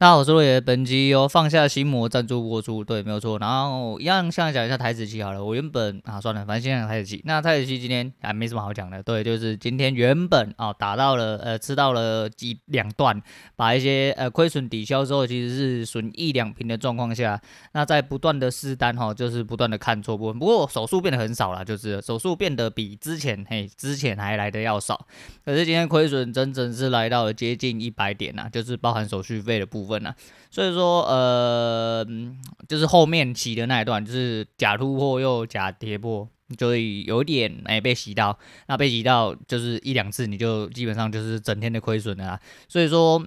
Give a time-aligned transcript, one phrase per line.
[0.00, 3.38] 大家好，我是罗爷，本集由放下心魔赞助播出，对，没有错。
[3.38, 5.44] 然后一样，现在讲一下台子期好了。
[5.44, 7.20] 我原本啊，算了，反正先讲台子期。
[7.26, 13.20] 那台子期今天还没什么好讲的，对，就是今天原本啊打到了呃吃到了几两段，
[13.56, 17.38] 把一些呃亏损抵消之后，其实是损一两平的状况下，
[17.74, 20.38] 那在不断的试单哈，就是不断的看错部分。
[20.38, 25.06] 不过手数变得很少了，就是手数变得比之前嘿之前还来的要少。
[25.44, 29.89] 可是今天亏损整整是来到了接近一百点呐，就是包含手续费的部分。
[29.90, 30.14] 问
[30.50, 32.06] 所以说呃，
[32.68, 36.28] 就是后面洗的那一段，就是假突破又假跌破，
[36.58, 42.40] 所以有点哎、被洗到，那被洗到就是一两次，你就基本上就是整天的亏损的啦。
[42.68, 43.24] 所以说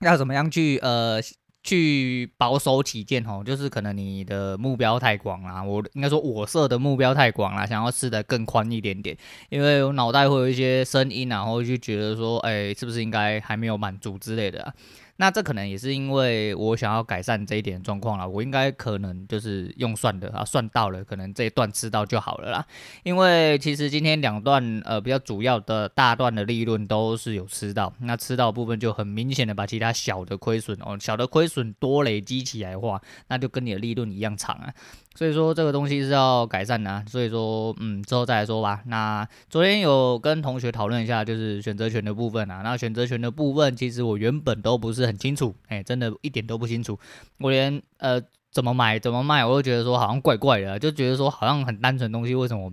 [0.00, 1.20] 要怎么样去呃
[1.62, 9.16] 去保守起见吼，就是可能你的目标太广啦，我应该说我设的目标太广啦，想要试得更宽一点点，
[9.50, 14.74] 因为我脑袋会有一些声音，然后就觉得说，哎、是不是应该还没有满足之类的啊。
[15.20, 22.64] 那这可能也是因为我想要改善这一点状况了，我应该可能就是用算的啊，算到了，可能这一段吃到就好了啦。
[23.02, 34.72] 因为其实今天两段呃比较主要的大段的利润都是有吃到，那吃到部分就很明显的把其他小的亏损哦，小的亏损多累积起来的话，那就跟你的利润一样长啊。
[35.18, 38.82] 所以说这个东西是要改善的，所以说嗯之后再来说吧。
[38.86, 42.60] 那昨天有跟同学讨论一下，就是选择权的部分啊。
[42.62, 46.96] 那选择权的部分，其实我原本都不是很清楚，哎，真的一点都不清楚。
[47.40, 52.72] 我连呃怎么买怎么卖，我都觉得说好像怪怪的，就觉得说好像很单纯的东西，为什么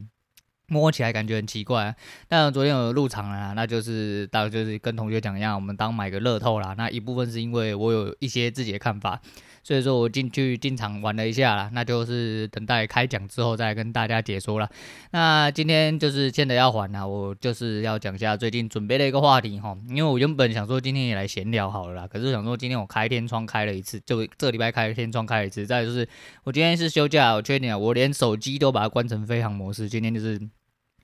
[0.67, 1.95] 摸起来感觉很奇怪？
[2.27, 6.73] 但昨天有入场了，那就是当就是跟同学讲一样，我们当买个乐透啦。
[6.77, 9.21] 那一部分是因为我有一些自己的看法。
[9.63, 14.69] 所以说我进去进场玩了一下啦，那就是等待开奖之后再跟大家解说了。
[15.09, 26.07] 那今天就是欠的要还啦，我就是要讲一下最近准备的一个话题哈，因为我原本想说今天也来闲聊好了啦，可是想说今天我开天窗开了一次，就这礼拜开天窗开了一次，再就是
[26.43, 30.39] 我今天是休假，我确定啊，我连手机都把它关成飞行模式，今天就是。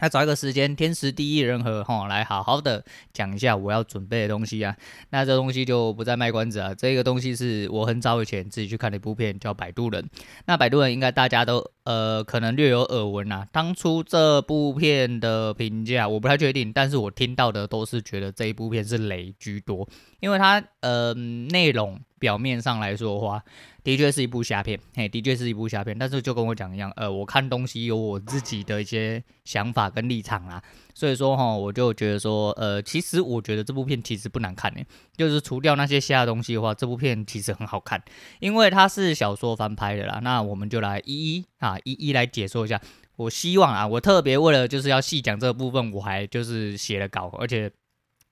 [0.01, 4.75] 那找一个时间，天时地利人和，哈，来好好的讲一下我要准备的东西啊。
[5.11, 6.73] 那这东西就不再卖关子啊。
[6.73, 10.03] 这个东西是我很早以前自己去看的一部片，叫《摆渡人》。
[10.45, 13.45] 那《摆渡人》应该大家都呃可能略有耳闻呐。
[13.51, 19.87] 当初这部片的评价我不太确定，但是我听到的都是觉得这一部片是雷居多，
[20.19, 21.99] 因为它呃内容。
[22.21, 23.43] 表面上来说的话，
[23.83, 25.97] 的确是一部瞎片，嘿，的确是一部瞎片。
[25.97, 30.61] 但是就跟我讲一样，呃，我看东西有我自己的一些想法跟立场啊，
[30.93, 34.85] 所以说哈，我就觉得说，呃，其实我觉得这部片其实不难看诶，
[35.15, 38.01] 就是除掉那些瞎的东西的话，这部片其实很好看，
[38.39, 40.19] 因为它是小说翻拍的啦。
[40.23, 42.79] 那我们就来一一啊一一来解说一下。
[43.17, 47.71] 我希望啊，我特别为了就是要细讲这部分，我还就是写了稿，而且。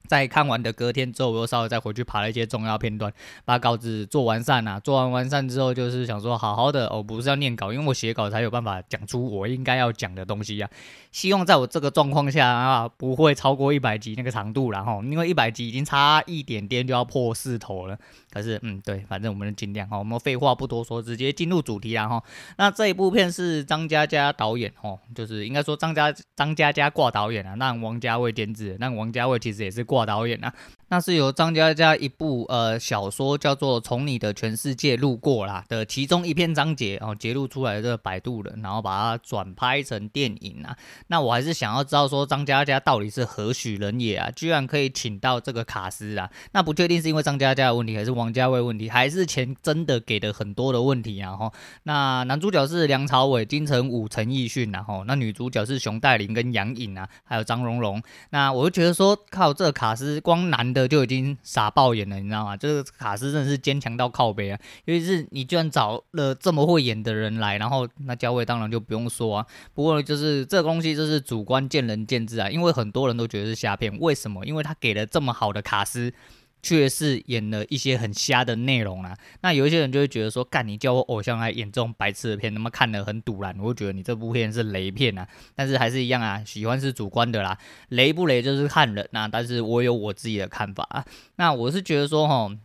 [0.10, 3.14] 在看完的隔天之后，我又稍微再回去爬了一些重要片段，
[3.46, 4.80] 把稿子做完善啊。
[4.80, 10.74] 做完完善之后，就是想说好好的，哦，不是要念稿，因为我写稿才有办法讲出我应该要讲的东西呀、啊。
[11.12, 17.96] 希望在我这个状况下啊，不会超过一百集那个长度，然后因为一百集已经差一点点就要破四头了。
[18.34, 22.22] 可是，嗯，对，反正我们尽量哈，我们废话不多说，直接进入主题啦哈。
[22.58, 30.10] 那这一部片是张嘉佳导演哦，就是应该说张嘉张嘉佳挂导演啊，那王家卫监制，那王家卫其实也是挂。
[30.10, 30.52] 导演啊，
[30.90, 40.76] 那是由张嘉佳一部呃小说叫做《从你的全世界路过》啦的其中一篇章节哦，揭露出来的这个摆渡人，然后把它转拍成电影啊。
[41.08, 44.32] 那我还是想要知道说张嘉佳到底是何许人也啊？
[44.32, 46.28] 居然可以请到这个卡司啊？
[46.54, 51.36] 那不确定是因为张嘉佳的问题，还是王家卫问题，还是钱真的给的很多的问题啊？
[51.36, 51.52] 哈，
[51.84, 58.02] 那男主角是梁朝伟、金城武、陈奕迅啊，哈，那女主角是熊黛林跟杨颖啊，还有张荣荣。
[58.32, 59.96] 那我就觉得说靠这个卡。
[60.00, 62.58] 斯光男的就已经傻爆眼了，你知道吗？
[62.58, 64.60] 这个卡斯真的是坚强到靠北啊！
[64.86, 69.46] 尤其是你居然找了这么会演的人来，然后那嘉伟当然就不用说啊。
[69.74, 74.46] 不过就是这个东西就是主观见仁见智啊，因为很多人都觉得是瞎骗，为什么？
[74.46, 76.14] 因为他给了这么好的卡斯。
[76.62, 85.28] 却是演了一些很瞎的内容啊，那有一些人就会觉得说，干你叫我偶像来演这种白痴的片，他妈看得很赌然，我会觉得你这部片是雷片啊。
[85.56, 87.58] 但是还是一样啊，喜欢是主观的啦，
[87.90, 89.30] 雷不雷就是看人呐。
[89.32, 91.06] 但是我有我自己的看法啊，
[91.38, 92.58] 那我是觉得说齁。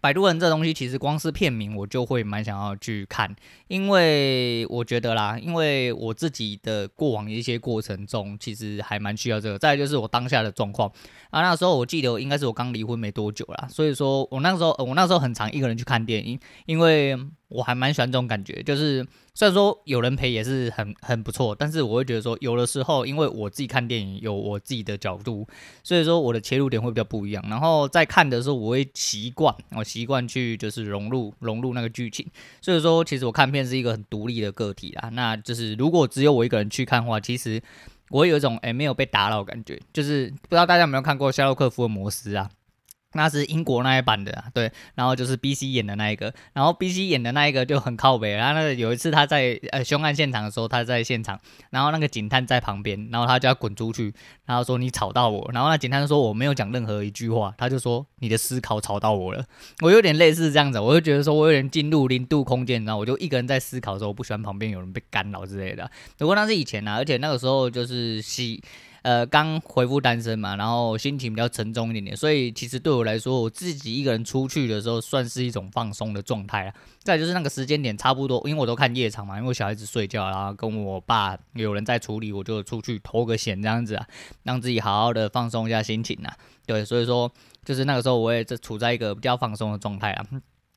[0.00, 3.32] 摆渡人这东西其实光是片名我就会蛮想要去看，
[3.68, 9.56] 因为我觉得啦，因为我自己的过往一些过程中，其实还蛮需要这个。
[9.56, 10.90] 再就是我当下的状况
[11.32, 17.18] 啊，那时候我记得应该是我刚离婚没多久啦，所以说我那时候我那时候很常一个人去看电影，因为。
[17.54, 25.46] 我还蛮喜欢这种感觉，就是虽然说有人陪也是很很不错，但是我会觉得说，有的时候因为我自己看电影有我自己的角度，
[25.82, 27.44] 所以说我的切入点会比较不一样。
[27.50, 32.26] 然后在看的时候，我会习惯，我习惯去就是融入融入那个剧情。
[32.62, 35.10] 所以说，其实我看片是一个很独立的个体啦。
[35.12, 37.60] 那就是如果只有我一个人去看的话，其实
[38.12, 39.80] 我有一种诶没有被打扰的感觉。
[39.92, 42.48] 就是不知道大家有没有看过夏洛克福尔摩斯啊？
[43.14, 51.38] 那是英国那一版的，对，然后就是 B C 演的那一个，然后 B C 演的那一个就很靠北，然后那有一次他在呃凶案现场的时候，他在现场，
[51.70, 54.12] 然后那个警探在旁边，然后他就要滚出去，
[54.46, 59.44] 然后说你吵到我，然后那警探说我没有讲任何一句话，他就说你的思考吵到我了，
[59.82, 68.62] 我有点类似这样子，我就觉得说我有点进入零度空间，然后我就一个人在思考的时候，我不喜欢旁边有人被干扰之类的，不过那是以前啊，而且那个时候就是西。
[69.02, 76.74] 呃，刚恢复单身嘛，然后心情比较沉重一点点，所以其实对我来说，我自己一个人出去的时候，算是一种放松的状态啊。
[77.02, 84.06] 再就是那个时间点差不多，因为我都看夜场嘛，因为小孩子睡觉，然后跟我爸有人在处理，我就出去偷个闲这样子啊，
[84.44, 86.32] 让自己好好的放松一下心情啊。
[86.64, 87.28] 对，所以说
[87.64, 90.24] 就是那个时候我也是处在一个比较放松的状态啊。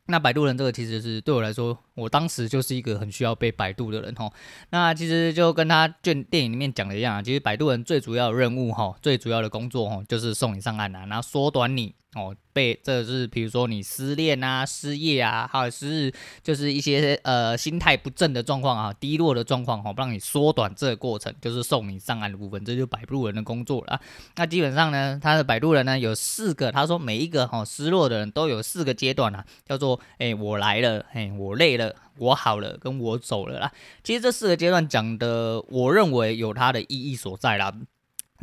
[0.07, 4.31] 那摆渡人这个其实是对我来说，我当时就是一个很需要被摆渡的人吼。
[4.69, 11.95] 那其实就跟他卷电影里面讲的一样啊，其实摆渡人最主要的任务吼，最主要的工作吼，就是送你上岸啊，然后缩短你。
[12.15, 23.99] 哦，被这是比如说你失恋啊、失业啊，或者是就是一些呃心态不正的状况啊、低落的状况，哈，让你缩短这个过程，就是送你上岸的部分，这就是摆渡人的工作了。
[24.37, 33.71] 那基本上呢，他的摆渡人呢有四个，他说每一个哈失落的人都有四个阶段啊，叫做哎我来了，哎我累了，我好了，跟我走了啦。
[34.03, 37.73] 其实这四个阶段讲的，我认为有它的意义所在啦。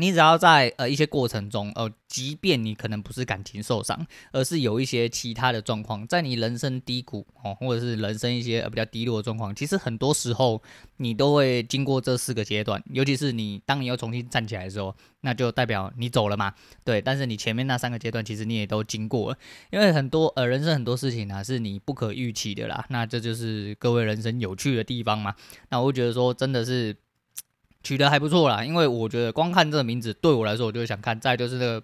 [0.03, 10.61] 你只要在呃一些过程中，呃，即便你可能不是感情受伤，而是有一些其他的状况，在你人生低谷哦，或者是人生一些呃比较低落的状况，其实很多时候
[10.97, 12.83] 你都会经过这四个阶段。
[12.91, 16.53] 尤其是你当你要重新站起来的时候，那就代表你走了嘛，
[16.83, 17.01] 对。
[17.01, 19.39] 但是你前面那三个阶段，其实你也都经过了，
[19.71, 22.85] 因为很多呃人生很多事情啊，是你不可预期的啦。
[22.89, 25.33] 那这就是各位人生有趣的地方嘛。
[25.69, 26.97] 那我觉得说，真的是。
[27.83, 31.19] 取得还不错啦，因为我觉得光看这个名字对我来说，我就想看。
[31.19, 31.83] 再就是这个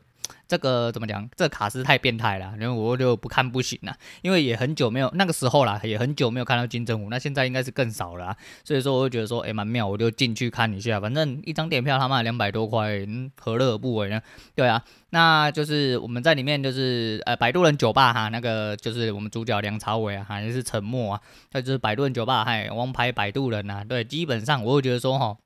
[0.49, 3.95] 这个怎么讲，这卡司太变态了，然后我就不看不行了。
[4.23, 8.37] 因为也很久没有那个时候啦，也很久没有看到金城武，那现在应该是更少了。
[8.65, 10.99] 所以说，我就觉得说，诶、欸，蛮妙，我就进去看一下。
[10.99, 14.21] 反正一张电影票他妈两百多块，嗯，何乐而不为呢？
[14.55, 21.21] 对啊，那就是我们在里面就是呃，摆渡人酒吧哈，那个就是我们主角梁朝伟啊，还是沉默啊，
[21.53, 23.85] 那就是摆渡人酒吧，嗨，王牌摆渡人呐。
[23.89, 25.37] 对，基本上我会觉得说哈。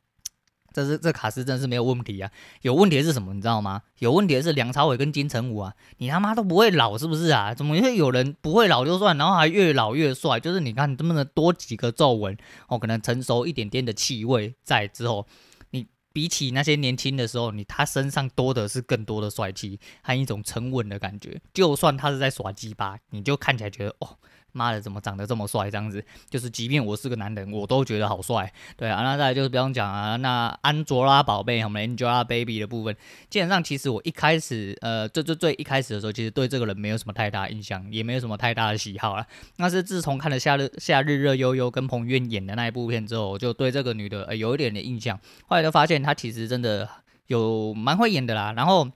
[0.73, 2.31] 这是这卡司真是没有问题啊！
[2.63, 3.35] 有问题的是什么？
[3.35, 3.83] 你知道吗？
[3.99, 5.75] 有问题的是梁朝伟跟金城武啊！
[5.99, 7.55] 你他妈都不会老是不是啊？
[7.55, 10.41] 怎么会有人不会老就算，然后还越老越帅？
[10.41, 12.37] 就是你看，这么的多几个皱纹
[12.69, 15.27] 哦，可能成熟一点点的气味在之后，
[15.71, 21.41] 你比起那些年轻的时候，你他身上多的是更多的帅气，还有一种沉稳的感觉。
[21.53, 24.19] 就算他是在耍鸡巴，你就看起来觉得哦。
[24.53, 25.71] 妈的，怎么长得这么帅？
[25.71, 28.53] 这样子，就是即便我是个男人，我都觉得好帅。
[28.77, 32.97] 对啊，那再来就是不用讲啊，那安卓拉宝贝，我们 Angelababy 的部分，
[33.29, 39.27] 基本上其实我一开始，呃，最最最一开始的时候，其实对这个人没有什么太大印象，也没有什么太大的喜好啦。
[39.57, 45.19] 那是自从看了夏日夏日热悠悠跟彭于晏演的那一部片之后，我就对这个女的，呃，有一点点印象。
[45.47, 46.89] 后来就发现她其实真的
[47.27, 48.89] 有蛮会演的啦，然后。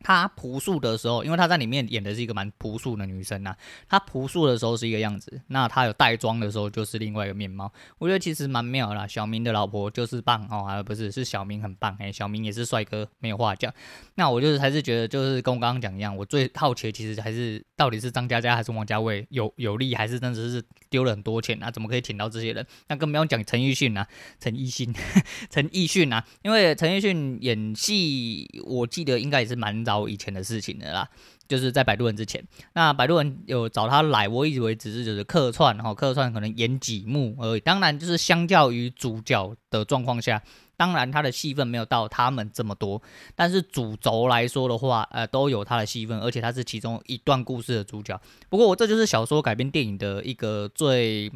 [0.00, 3.56] 她朴素的时候，因为她在里面演的是一个蛮朴素的女生呐、啊。
[3.88, 7.72] 她朴素的时候是一个样子，那她有带妆的时候就是另外一个面貌。
[7.98, 9.06] 我觉得其实蛮妙啦。
[9.06, 13.72] 小明的老婆就是棒哦，而不是是小明很棒哎，小明也是帅哥，没有话讲。
[14.14, 21.70] 那我就是还是觉得就是跟我刚刚讲一样，我最好奇其实还是到底是张嘉佳还是王家卫有有利，还是真的是丢了很多钱啊？
[21.70, 22.66] 怎么可以请到这些人？
[22.88, 24.06] 那更不用讲陈奕迅呐，
[24.38, 24.94] 陈奕迅，
[25.50, 30.08] 陈奕迅呐，因为陈奕迅演戏，我记得应该也是蛮早。
[30.08, 31.08] 以前的事情的啦，
[31.48, 37.60] 就是在摆渡人之前，那摆渡人有找他来，我以为只是就是客串，然后客串可能演几幕而已。
[37.60, 40.42] 当然，就是相较于主角的状况下，
[40.76, 43.00] 当然他的戏份没有到他们这么多，
[43.34, 48.20] 但是主轴来说的话，呃，都有他的戏份，而且他是其中一段故事的主角。
[48.50, 51.32] 不过，我这就是小说改编电影的一个最。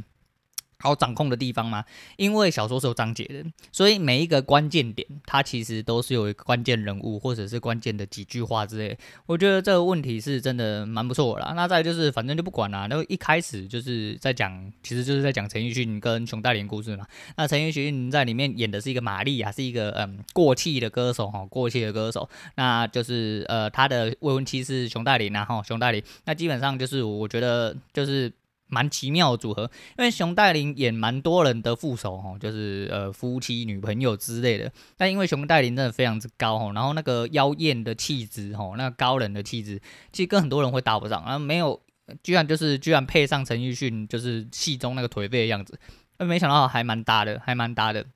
[0.80, 1.84] 好掌控的地方吗？
[2.16, 8.98] 因为小说是有章节的，所以每一个关键点，它其实都是有一个关键人物或者是关键的几句话之类。
[9.26, 11.52] 我觉得这个问题是真的蛮不错的啦。
[11.54, 12.86] 那再就是，反正就不管啦。
[12.88, 17.06] 那一开始就是在讲，其实就是在讲陈奕迅跟熊黛林故事嘛。
[17.36, 22.28] 那陈奕迅在里面演的是一个玛丽亚，是一个嗯过气的歌手哈，过气的歌手。
[22.56, 26.02] 那就是呃他的未婚妻是熊黛林，然后熊黛林。
[26.24, 28.32] 那基本上就是我觉得就是。
[28.70, 34.72] 蛮奇妙的组合，因为熊黛林演蛮多人的副手哈，就是呃夫妻、女朋友之类的。
[34.96, 39.80] 但因为熊黛林真的非常之高哈，然后那个妖艳的气质哈，那个高冷的气质，
[40.12, 41.22] 其实跟很多人会搭不上。
[41.24, 41.80] 然后没有，
[42.22, 45.78] 居然就是居然配上陈奕迅，就是戏中那个颓废的样子，
[46.18, 48.06] 没想到还蛮搭的，还蛮搭的。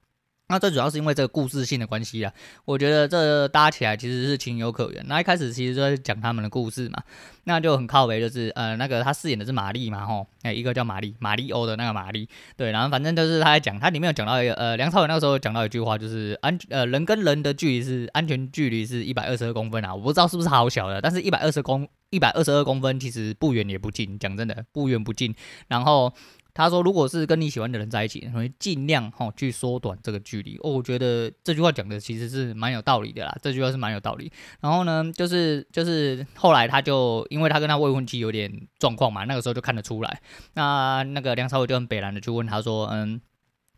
[0.49, 2.31] 那最主要是因为这个故事性的关系啊，
[2.67, 5.03] 我觉得这搭起来其实是情有可原。
[5.09, 7.03] 那一开始其实就在讲他们的故事嘛，
[7.45, 25.35] 那就很靠北，就是呃那个他饰演的是玛丽嘛吼，哎一个叫玛丽，玛丽欧的那个玛丽，对，然后反正就是他在讲，他里面有讲到一个呃梁朝伟那个时候讲到一句话，就是安呃人跟人的距离是安全距离是一百二十二公分啊，我不知道是不是好小的，但是一百二十公一百二十二公分其实不远也不近，讲真的不远不近，
[25.69, 26.13] 然后。
[26.55, 33.37] 他说：“如果是跟你喜欢的人在一起，会尽量哈去缩短这个距离。”哦，我觉得这句话讲的其实是蛮有道理的啦。
[33.43, 34.33] 这句话是蛮有道理。
[34.61, 40.21] 然后呢，就是就是后来他就因为他跟他未婚妻有点状况嘛，那个时候就看得出来。
[40.55, 43.21] 那那个梁朝伟就很北然的去问他说：“嗯。”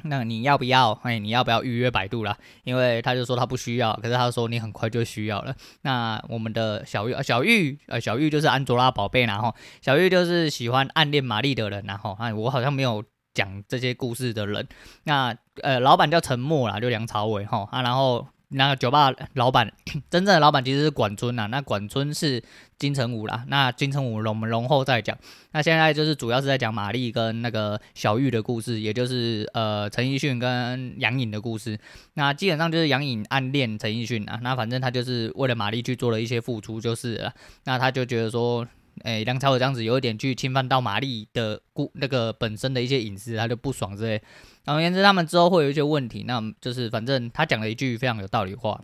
[0.09, 0.93] 那你要不要？
[1.03, 2.37] 哎，你要不要预约百度啦？
[2.65, 5.55] 因为他就说他不需要，可是他说你很快就需要了。
[5.83, 14.67] 那我们的小玉，小玉，呃，小玉就是安卓拉宝贝，然后小玉就是喜欢暗恋玛丽的人，然后哎，我好像没有讲这些故事的人。
[15.05, 18.27] 那呃，老板叫陈默啦，就梁朝伟哈啊，然后。
[18.49, 19.73] 那个酒吧老板，
[20.09, 21.49] 真正的老板其实是管春呐。
[21.51, 22.43] 那管春是
[22.79, 23.45] 金城武啦。
[23.49, 25.19] 那金城武我们容后再讲。
[25.53, 31.79] 那现在就是主要是在讲玛丽跟那个小玉的故事，也就是呃陈奕迅跟杨颖的故事。
[32.15, 34.39] 那基本上就是杨颖暗恋陈奕迅啊。
[34.43, 37.33] 那反正他就是为了玛丽去做了一些付出，就是了。
[37.65, 38.67] 那他就觉得说。
[39.03, 44.21] 哎，梁朝伟这样子有一点去侵犯到玛丽的故那个本身的一些隐私，他就不爽之类。
[44.65, 48.83] 总而言之，他们之后会有一些问题，那就是反正他讲了一句非常有道理话，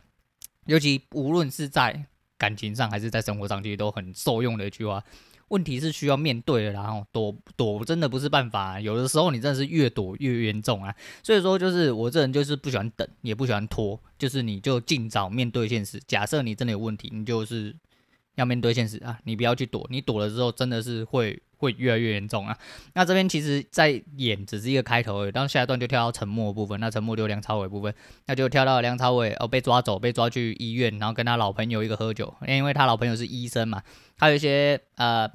[0.66, 2.04] 尤其无论是在
[2.37, 5.02] 感情上还是在生活上，其实都很受用的一句话。
[5.49, 10.95] 问题是需要面对的，然后躲躲真的不是办法，有的时候你真的是越躲越严重啊。
[11.23, 16.00] 所以说，就是我这人就是不喜欢等，也不喜欢拖，就是你就尽早面对现实。
[16.07, 17.75] 假设你真的有问题，你就是。
[18.37, 19.19] 要面对现实啊！
[19.25, 22.57] 你不要去躲，你躲了之后真的是会会越来越严重啊！
[22.95, 27.95] 那这边其实，在演只是一个开头而已，然后下一段就跳到沉默部分，那沉默就梁朝伟部分，
[28.27, 33.83] 那就跳到梁朝伟哦被抓走，被抓去医院，然后跟他老朋友一个喝酒，因为他老朋友是医生嘛，
[34.17, 35.31] 他有一些呃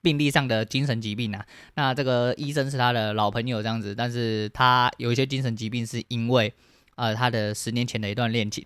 [0.00, 6.54] 病历上的精神疾病啊，那这个医生是他的老朋友这样子，但是他有一些精神疾病是因为
[6.96, 8.64] 呃他的十年前的一段恋情。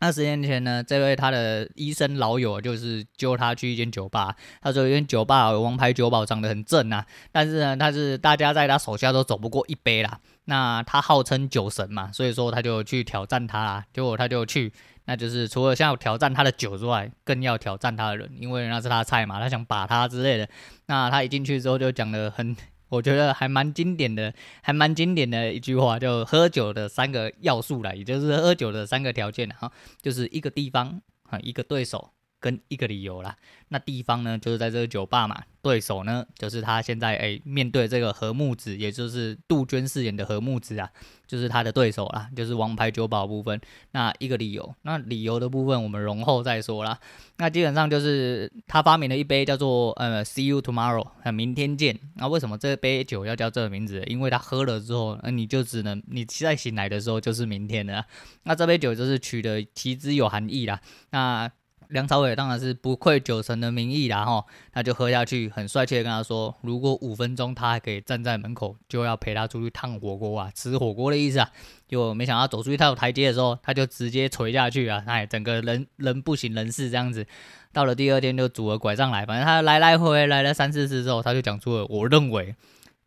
[0.00, 4.34] 那十年前呢，这位他的医生老友就是揪他去一间酒吧。
[4.60, 7.06] 他说，一间酒吧有王牌酒保，长得很正啊。
[7.30, 10.18] 但是呢，他是大家在他手下都走不过一杯啦。
[10.46, 13.84] 那他号称酒神嘛，所以说他就去挑战他啦。
[13.92, 14.72] 结果他就去，
[15.04, 20.48] 那就是除了想要挑战他的酒之外，更要挑战他的人，因为那是他的菜嘛，他想把他之类的。
[20.86, 22.56] 那他一进去之后就讲得很。
[22.90, 32.10] 我觉得还蛮经典的，还蛮经典的一句话，就喝酒的三个要素啦，也就是喝酒的三个条件哈，就是一个地方啊，一个对手。
[32.40, 33.36] 跟一个理由啦，
[33.68, 35.42] 那地方呢，就是在这个酒吧嘛。
[35.62, 40.88] 对手呢，就是他现在哎、欸、面对这个何木子，也就是杜鹃饰演的何木子啊，
[41.26, 43.60] 就是他的对手啦，就是王牌酒保部分。
[43.90, 46.98] 那一个理由，那理由的部分我们容后再说啦。
[47.36, 52.00] 那基本上就是他发明了一杯叫做呃 See you tomorrow，那明天见。
[52.16, 54.02] 那为什么这杯酒要叫这个名字？
[54.06, 58.02] 因为他喝了之后，那你就只能你再醒来的时候就是明天了。
[58.44, 60.80] 那这杯酒就是取的其之有含义啦。
[61.10, 61.50] 那
[61.90, 71.50] 梁朝伟当然是不愧酒神的名义啦，哈，那就喝下去，很帅气的跟他说，如果五分钟他还可以站在门口，就要陪他出去烫火锅啊，吃火锅的意思啊。
[71.88, 77.26] 就没想到走出一套台阶的时候，他就直接垂下去啊，哎，整个人人不省人事这样子。
[77.72, 82.54] 到了第二天就拄了拐杖来，反正他来来回回来了三四次之后，他就讲出了我认为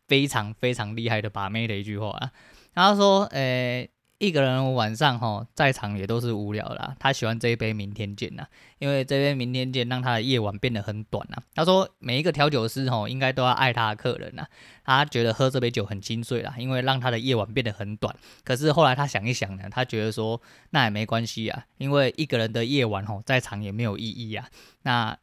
[0.06, 2.30] 非常非常厉害的把妹的一句话啊，
[2.74, 3.88] 他说，诶、
[4.18, 8.46] 一个人晚上哈在场也都是无聊啦，他喜欢这一杯明天见呐，
[8.78, 11.36] 因为这杯明天见让他的夜晚变得很短呐。
[11.54, 14.46] 他说每一个调酒师哈应该都要爱他的客人呐，
[14.84, 18.16] 他觉得喝这杯酒很精髓啦，因为让他的夜晚变得很短。
[18.44, 20.40] 可是后来他想一想呢，他觉得说
[20.70, 24.48] 那也没关系啊，因为一个人的夜晚哈在场也没有意义啊。
[24.82, 25.18] 那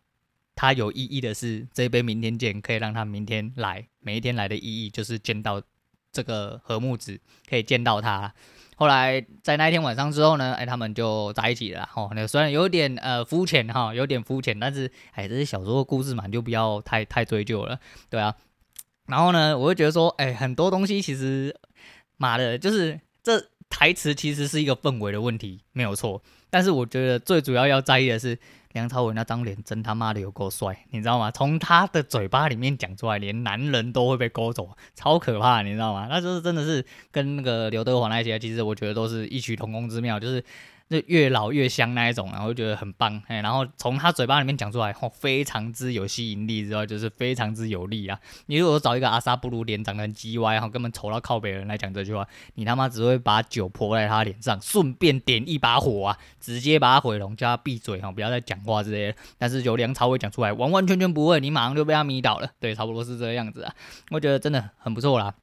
[0.53, 5.61] 他有意义的是这一杯明天见可以让他明天来，每一天来的意义就是见到
[6.11, 7.19] 这个何木子，
[7.49, 8.33] 可以见到他。
[8.81, 11.87] 后来在那一天晚上之后呢，哎，他们就在一起了。
[11.95, 18.35] 哦，那虽然有点呃肤浅哈，有点肤浅，但是哎，这是小说的故事嘛，就不要太太追究了，对啊。
[19.05, 21.55] 然后呢，我就觉得说，哎，很多东西其实，
[22.17, 26.19] 妈的，就是这台词其实是一个氛围的问题，没有错。
[26.49, 28.39] 但是我觉得最主要要在意的是
[28.73, 31.31] 梁朝伟那张脸真他妈的有够帅，你知道吗？
[31.31, 36.07] 从他的嘴巴里面讲出来，连男人都会被勾走，超可怕，你知道吗？
[36.09, 40.43] 那就是真的是跟那个刘德华那些，其实我觉得都是异曲同工之妙，就是。
[40.91, 48.19] 就越老越香那一种，然后觉得很棒，哎，然后从他嘴巴里面讲出来，吼，非常之有吸引力之外，就是非常之有力啊。
[48.47, 59.17] 你如果找一个阿萨布鲁脸长得很鸡歪，然后根本丑到靠北的人来讲这句话，你他妈只会把酒泼在他脸上，顺便点一把火啊，直接把他毁容，叫他闭嘴哈，不要再讲话之类的。
[59.37, 62.49] 但是由梁朝伟讲出来，完完全全不会，你马上就被他迷倒了。
[62.59, 63.73] 对，差不多是这个样子啊。
[64.09, 65.33] 我觉得真的很不错啦。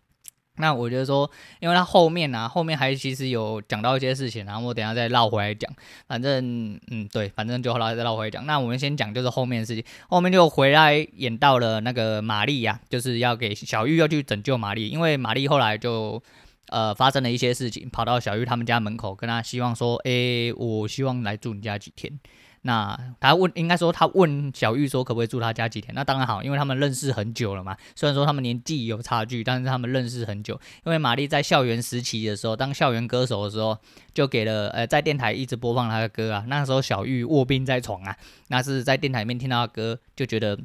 [0.59, 5.71] 那我觉得说，因为他后面呢、啊，后面还其实有讲到一些事情，然后我等下再绕回来讲。
[6.07, 8.45] 反正，嗯，对，反正就后来再绕回来讲。
[8.47, 16.23] 那我们先讲就是后面的事情，后面就回来演到了那个玛丽呀，就是要给小玉要去拯救玛丽，因为玛丽后来就
[16.69, 22.19] 呃发生了一些事情，跑到小玉他们家门口，跟他希望说，诶，我希望来住你家几天。
[22.63, 25.95] 那他问，应该说他问小玉说可不可以住他家几天？
[25.95, 27.77] 那当然好，因为他们认识很久了嘛。
[27.95, 30.61] 虽然说他们年纪有差距，但是他们认识很久。
[30.85, 33.79] 因为玛丽在校园时期的时候，当校园歌手的时候，
[34.13, 36.45] 就给了呃在电台一直播放他的歌啊。
[36.49, 38.17] 那时候小玉卧病在床啊，
[38.49, 40.59] 那是在电台里面听到他的歌，就觉得。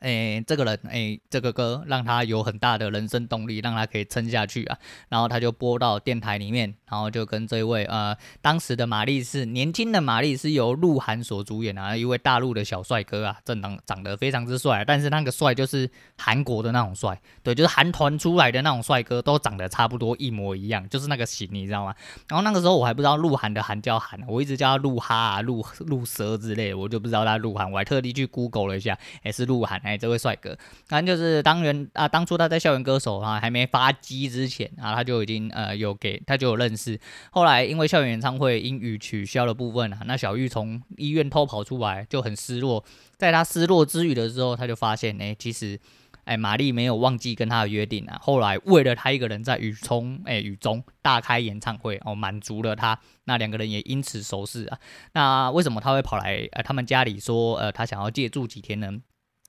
[0.00, 4.78] 诶，这个人，诶，这个歌让他有很大的人生动力，让他可以撑下去啊。
[5.08, 21.94] 然后他就播到电台里面，然后就跟这位呃，当时的玛丽是年轻的玛丽，是由鹿晗所主演啊，一位大陆的小帅哥啊，正当长得非常之帅，但是那个帅就是韩国的那种帅，对，就是韩团出来的那种帅哥，都长得差不多一模一样，就是那个型，你知道吗？
[22.28, 29.80] 然后那个时候我还不知道鹿晗的韩叫韩，我一直叫他鹿哈啊、鹿鹿蛇之类，我就不知道他鹿晗，我还特地去 Google 了一下，也是鹿晗。
[29.96, 36.98] 这位帅哥，反正就是当年啊，当初他在校园歌手啊还没发迹之前啊，他就已经呃有给他就有认识。
[37.30, 42.84] 后来因为校园演唱会英语取消的部分啊，那小玉从医院偷跑出来就很失落。
[43.16, 45.78] 在他失落之余的时候，他就发现哎，其实
[46.24, 48.18] 哎玛丽没有忘记跟他的约定啊。
[48.20, 52.98] 后来为了他一个人在雨中哎雨中大开演唱会哦，满足了他。
[53.24, 54.78] 那两个人也因此熟识啊。
[55.14, 58.92] 那为什么他会跑来呃他们家里说呃他想要借住几天呢？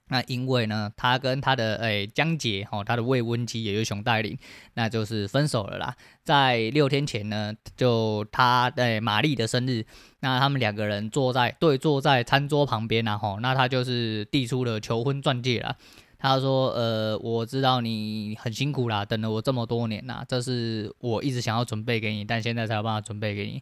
[0.10, 4.38] 那因为呢，他跟他的诶江姐哈，他的未婚妻也就是熊黛林，
[4.74, 5.96] 那就是分手了啦。
[6.24, 9.86] 在六天前呢，就他诶玛丽的生日，
[10.22, 15.76] 那他们两个人坐在对坐在餐桌旁边然后，那他就是递出了求婚钻戒啦。
[16.20, 23.62] 他说：“呃，我知道你很辛苦啦，等了我这么多年啦，这是我一直想要准备给你，但现在才有办法准备给你。”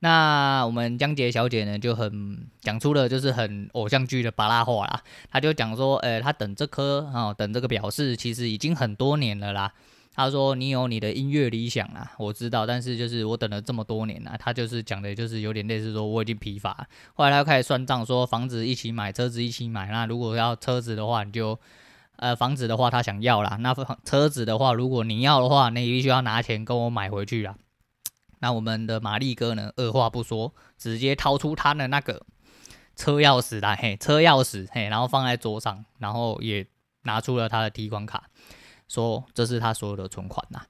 [0.00, 5.02] 那我们江杰小姐呢，就很讲出了就是很偶像剧的巴拉话啦。
[5.30, 9.72] 她就讲说，呃，她等这颗啊，等这个表示，其实已经很多年了啦。
[10.14, 14.34] 他说你有你的音乐理想啦，我知道，但是就是我等了这么多年啦。
[14.38, 16.86] 他就是讲的，就是有点类似说我已经疲乏。
[17.12, 19.90] 后来她就开始算账，说房子一起买，车子一起买。
[19.90, 21.58] 那如果要车子的话，你就
[22.16, 23.56] 呃房子的话，他想要啦。
[23.60, 23.74] 那
[24.04, 27.56] 车子的话，如果你要的话，你必须要拿钱跟我买回去啦。
[28.40, 29.72] 那我们的玛丽哥呢？
[29.76, 32.22] 二话不说，直接掏出他的那个
[32.94, 36.66] 车钥匙来，嘿，车钥匙，嘿，然后放在桌上，然后也
[37.02, 38.28] 拿出了他的提款卡，
[38.88, 40.62] 说这是他所有的存款呐。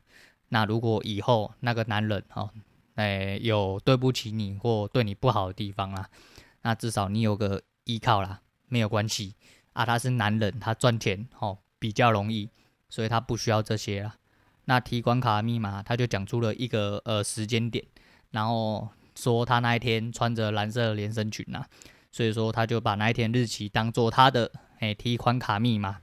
[0.48, 2.50] 那如果以后那个男人哦，
[2.94, 6.08] 哎，有对不起你或对你不好的地方啊，
[6.62, 9.34] 那至少你有个依靠啦，没有关系
[9.76, 9.84] 啊。
[9.84, 12.48] 他是男人，他赚钱哦比较容易，
[12.88, 14.16] 所以他不需要这些啦。
[14.64, 17.84] 那提款卡密码，他就讲出了一个呃时间点，
[18.30, 21.66] 然后说他那一天穿着蓝色连身裙呐、啊，
[22.10, 25.98] 所以说他就把那一天日期当做他的诶提款卡密码，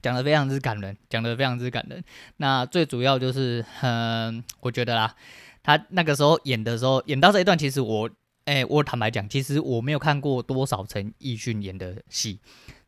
[0.00, 2.04] 讲得非常之感人，讲得非常之感人。
[2.36, 5.16] 那最主要就是，嗯、我觉得啦，
[5.62, 8.08] 他那个时候演的时候，演到这一段，其实我，
[8.44, 12.38] 诶，我坦白讲，其实我没有看过多少陈奕迅演的戏。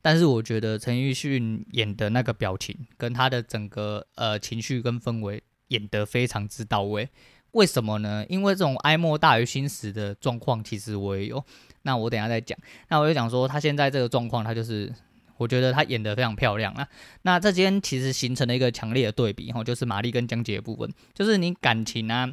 [0.05, 7.09] 但是我觉得陈奕迅演的那个表情，跟他的整个呃情绪跟氛围演得非常之到位。
[7.53, 8.23] 为什么呢？
[8.29, 11.43] 因为这种哀莫大于心死的状况，其实我也有。
[11.85, 12.59] 那我等下再讲。
[12.91, 14.93] 那我就讲说，他现在这个状况，他就是
[15.39, 16.87] 我觉得他演得非常漂亮啊。
[17.23, 22.31] 那这间其实形成了一个强烈的对比，哈，就是玛丽跟江姐的部分，就是你感情啊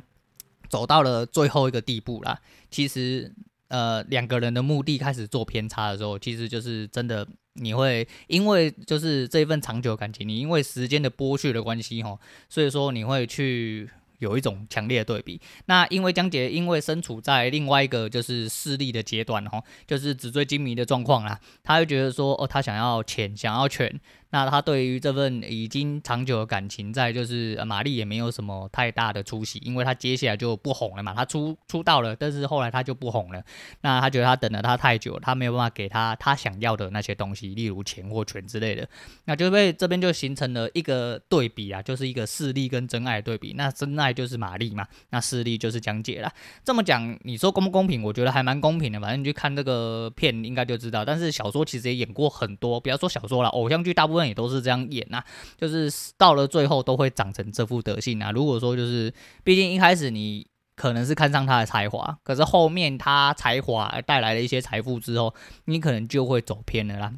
[0.68, 2.42] 走到了最后一个地步啦。
[2.70, 3.34] 其实
[3.70, 7.26] 呃两个人的目的开始做偏差的时候，其实就是真的。
[7.54, 15.42] 你会因为就是这一份长久感情，你因为时间的剥削的关系哈，所以说你会去有一种强烈的对比。
[15.66, 24.00] 那因为江姐因为身处在另外一个就是势力的阶段哈，就是纸醉金迷的状况啦，他会觉得说哦，她想要钱，想要权，
[24.32, 33.44] 那他对于这份已经长久的感情在，就是玛丽也没有什么太大的出息，因为他接下来就不红了嘛，他出出道了，但是后来他就不红了。
[33.82, 38.88] 那他觉得他等了他太久，他没有办法给他他想要的那些东西，例如钱或权之类的，
[39.26, 43.54] 那就被这边就形成了一个对比啊，就是一个势利跟真爱的对比。
[43.58, 46.32] 那真爱就是玛丽嘛，那势利就是江姐啦。
[46.64, 48.02] 这么讲，你说公不公平？
[48.02, 51.04] 我觉得还蛮公平的，反正你去看这个片应该就知道。
[51.04, 55.24] 但是小说其实也演过很多，不要说小说了，偶像剧大部分也都是这样演啊，
[55.58, 58.32] 就是到了最后都会长成这副德性啊。
[58.32, 65.34] 如果说就是，毕竟一开始你可能是看上他的才华，可是后面他才华带来了一些财富之后，
[65.66, 67.14] 你可能就会走偏了啦。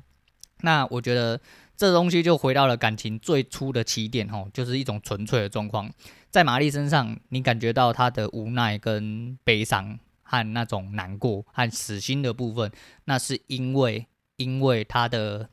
[0.62, 1.40] 那我觉得
[1.76, 5.90] 这东西就回到了感情最初的起点吼，就是一种纯粹的状况。
[6.30, 10.00] 在玛丽身上，你感觉到她的无奈跟悲伤。
[10.26, 12.72] 和那种难过和死心的部分，
[13.06, 15.48] 那是因为因为他的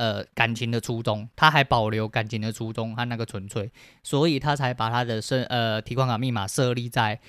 [0.00, 3.70] 呃感情的初衷，他还保留感情的初衷和那个纯粹，
[4.02, 7.20] 所以他才把他的生呃提款卡密码设立在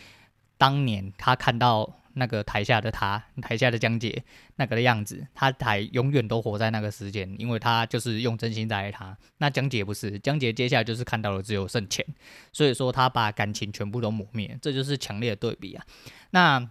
[0.58, 4.24] 当年他看到那个台下的他，台下的江姐
[4.56, 9.18] 那个的样子，他才永远都活在那个时间，因为他就是用真心在爱他。
[9.40, 12.06] 那江姐不是，江姐接下来就是看到了只有剩钱，
[12.54, 15.86] 所以说他把感情全部都抹灭，这就是强烈的对比啊。
[16.30, 16.70] 那。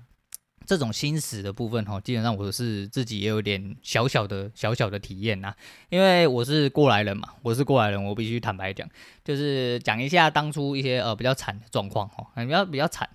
[0.67, 5.53] 这种心死的部分哈，基本上我是自己也有点小小的小小的体验呐，
[5.89, 8.89] 因为我是过来人嘛，我是过来人，我必须坦白讲，
[9.25, 13.09] 就是讲一下当初一些呃比较惨的状况哈，比较比较惨，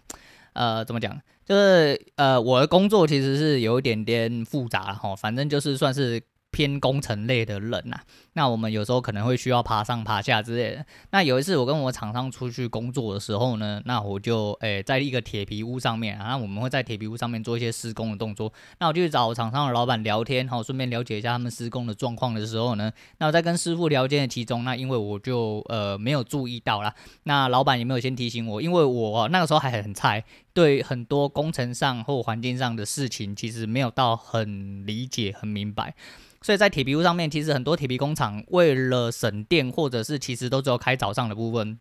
[0.53, 6.21] 呃怎么讲，就是呃我的工作其实是有一点点复杂哈，反正就是算是。
[6.55, 10.85] 偏工程类的人呐、啊，那我们有时候可能会需要爬上爬下之类的。
[11.11, 18.53] 那有一次我跟我厂商出去工作的时候呢，那我就诶、在一个铁皮屋上面，然后我们会在铁皮屋上面做一些施工的动作。
[18.79, 30.23] 那我就去找厂商的老板聊天，好，顺便了解一下他们施工的状况的时候呢，那我在跟师傅聊天的其中，那因为我就呃没有注意到啦，那老板也没有先提醒我，因为我那个时候还很菜，
[30.55, 35.93] 对很多工程上或环境上的事情其实没有到很理解、很明白。
[36.41, 41.77] 所以在铁皮屋上面，其实很多铁皮工厂为了省电，或者是其实都只有开早上的部分，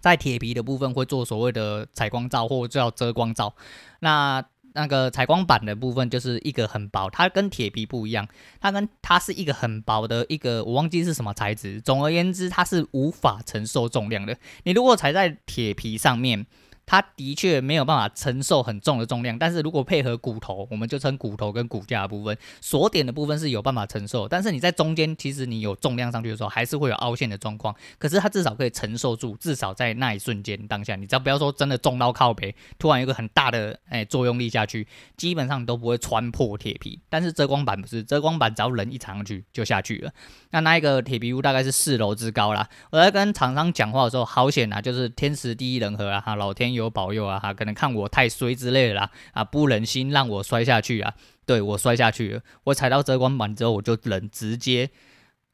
[0.00, 3.54] 在铁皮的部分会做所谓的采光罩或者叫遮光罩。
[4.00, 8.28] 那那个采光板的部分就是一个很薄，它跟铁皮不一样，
[8.60, 11.80] 它跟它是一个很薄的一个，我忘记是什么材质。
[11.80, 14.36] 总而言之，它是无法承受重量的。
[14.64, 16.46] 你如果踩在铁皮上面，
[16.90, 24.26] 它的确没有办法承受很重的重量，但是如果配合骨头，我们就称骨头跟骨架的部分，锁点的部分是有办法承受。
[24.26, 27.72] 但是你在中间，其实你有重量上去的时候，还是会有凹陷的状况。
[27.96, 34.84] 可是它至少可以承受住，至少在那一瞬间当下，你只要不要说真的重到靠北，突然有个很大的哎作用力下去，
[35.16, 36.98] 基本上都不会穿破铁皮。
[37.08, 40.10] 但是遮光板不是，遮光板只要人一踩上去就下去了。
[40.50, 42.68] 那那一个铁皮屋大概是四楼之高啦。
[42.90, 51.14] 我在跟厂商讲话的时候，好险啊，就是天时地利人和啊，哈，老天有有保佑啊，哈，可能看我太衰之类的啦，啊，不忍心让我摔下去啊，
[51.46, 54.90] 对，我摔下去，我踩到遮光板之后，我就人直接，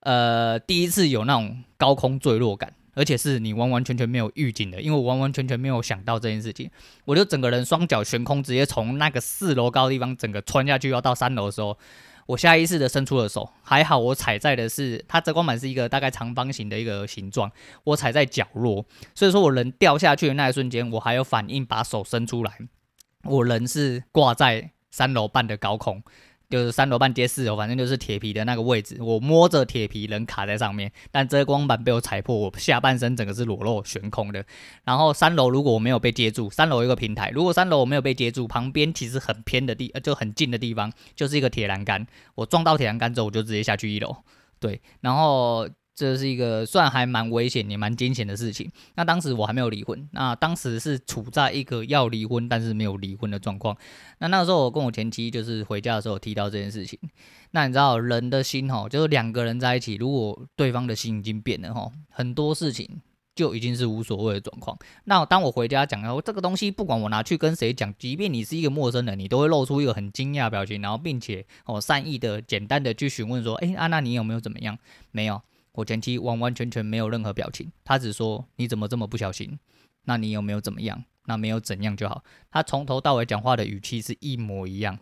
[0.00, 6.70] 呃，第一次有那种高空坠落感，而且是你完完全全没有预警的，因为我完完全全没有想到这件事情，
[7.04, 11.76] 我就整个人双脚悬空，直接从那个四楼高的地方整个穿下去，要到三楼的时候。
[12.26, 17.50] 我下意识的伸出了手，还好我踩在的是它遮光板是一个大概长方形的一个形状，
[17.84, 18.84] 我踩在角落，
[19.14, 22.52] 所以说我人掉下去的那一瞬间，我还有反应把手伸出来，
[23.24, 26.02] 我人是挂在三楼半的高空。
[26.48, 34.44] 就是三楼半接四楼，反正就是铁皮的那个位置，我摸着铁皮人卡在上面，但遮光板被我踩破，我下半身整个是裸露悬空的。
[34.84, 42.06] 然后三楼如果我没有被接住，三楼有一个平台，如果三楼我没有被接住，旁边其实很偏的地，就很近的地方，就是一个铁栏杆。
[42.34, 44.16] 我撞到铁栏杆之后，我就直接下去一楼。
[44.60, 45.68] 对，然后。
[45.96, 48.70] 这是一个算还蛮危险也蛮惊险的事情。
[48.96, 53.74] 那当时我还没有离婚，那当时是处在一个要离婚但是没有离婚的状况。
[54.18, 56.98] 那那个时候我跟我前妻就是回家的时候提到这件事情。
[57.52, 63.00] 那你知道人的心吼，就是两个人在一起，如果对方的心已经变了吼，很多事情
[63.34, 64.78] 就已经是无所谓的状况。
[65.04, 74.76] 那当我回家讲然后这个东西，不管我拿去跟谁讲，即便你是一个陌生人，你都会露出一个很惊讶表情，然后并且哦善意的简单的去询问说，哎，安娜你有没有怎么样？
[75.10, 75.40] 没有。
[75.76, 79.58] 我前妻完完全全没有任何表情，他只说，你怎么这么不小心？
[80.04, 81.04] 那你有没有怎么样？
[81.26, 82.24] 那没有怎样就好。
[82.50, 84.98] 他从头到尾讲话的语气是一模一样，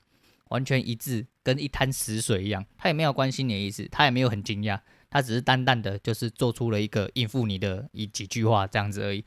[0.48, 2.64] 完全一致，跟一滩死水一样。
[2.76, 9.24] 他也没有关心你的意思，他也没有很惊讶，他只是淡淡的就是做出了一个应付你的一几句话这样子而已。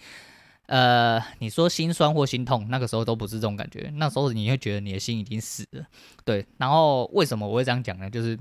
[0.66, 5.86] 呃，你说心酸或心痛，那个时候都不是这种感觉，那时候你会觉得你的心已经死了。
[6.26, 8.10] 对，然后为什么我会这样讲呢？
[8.10, 8.38] 就是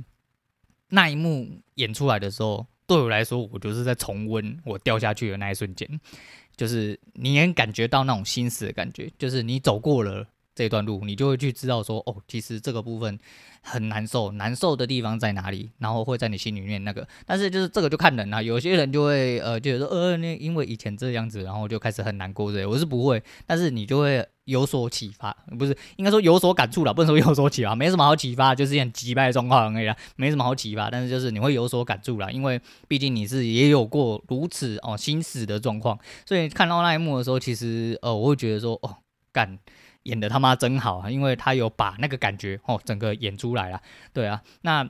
[0.89, 2.67] 那一幕演出来的时候。
[2.87, 5.89] 对我来说，我就是在重温我掉下去的那一瞬间，
[6.57, 10.27] 就是你能感觉到那种心死的感觉，就是你走过了。
[10.57, 13.19] 这段路，你就会去知道说，哦，其实这个部分
[13.61, 17.07] 很难受，难受的地方在哪里，然后会在你心里面那个。
[17.27, 22.71] 但是就是这个就看人啦，有些人就会呃觉得说，呃，那因为以前这样子，然后就开始很难过这样。
[22.71, 30.91] 我是不会，但是你就会有所启发，不是应该说有所感触了，不能说有所启发，没什么好启发，就是一点击败状况而已啦，没什么好启发。
[30.91, 38.97] 但是就是你会有所感触了，因为毕竟你是也有过如此哦心死的状况，所以看到那一幕的时候，其实呃我会觉得说，哦，
[39.31, 39.59] 干。
[40.07, 43.83] 演的他妈真好啊，因为他有把那个感觉哦，整个演出来了。
[44.13, 44.89] 对啊，那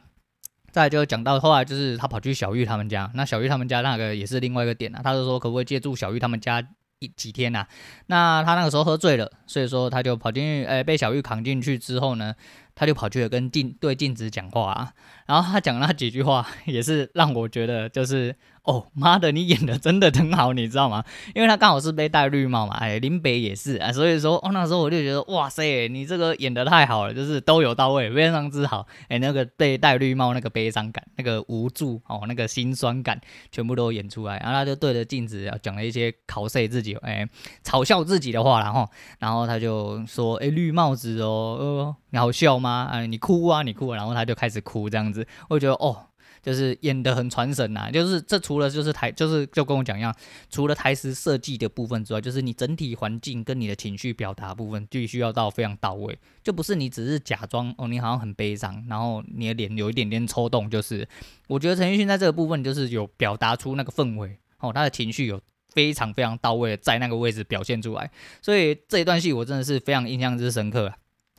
[0.70, 6.62] 再就讲到后来，就是他跑去小玉他们家，那小玉他们家那个也是另外一个点啊，他就说可不可以借住小玉他们家
[6.98, 7.66] 一几天呐？
[8.06, 12.34] 那他那个时候喝醉了，所以说他就跑进去，哎，被小玉扛进去之后呢，
[12.74, 14.92] 他就跑去了跟镜对镜子讲话啊，
[15.26, 18.34] 然后他讲那几句话也是让我觉得就是。
[18.66, 21.04] 哦妈的，你演的真的很好，你知道吗？
[21.34, 28.86] 因为他刚好是被戴绿帽嘛，哎，林北也是啊，所以说哦，那时候我就觉得哇塞，你这个演的太好了，就是都有到位，非常之好。
[29.08, 33.20] 哎，那个被戴绿帽那个悲伤感、那个无助哦、那个心酸感，
[33.52, 34.38] 全部都演出来。
[34.38, 37.28] 然后他就对着镜子讲了一些考碎自己，哎，
[37.64, 38.88] 嘲笑自己的话，然后，
[39.20, 42.88] 然后他就说，哎，绿帽子哦，呃，你好笑吗？
[42.90, 45.96] 哎，你哭啊，你哭，然后他就开始哭，这样子，我觉得哦。
[46.42, 50.14] 就是演得很传神呐，就是这除了就是台，就是就跟我讲一样，
[50.50, 61.06] 除了台词设计的部分之外，就是你整体环境跟你的情绪表达部分，必须要到非常到位，就不是你只是假装哦，你好像很悲伤，然后你的脸有一点点抽动，就是。
[61.48, 68.10] 我觉得陈奕迅在这个部分就是有表达出那个氛围哦，他的情绪有非常非常到位在那个位置表现出来，
[68.42, 70.92] 所以这一段戏我真的是非常印象之深刻。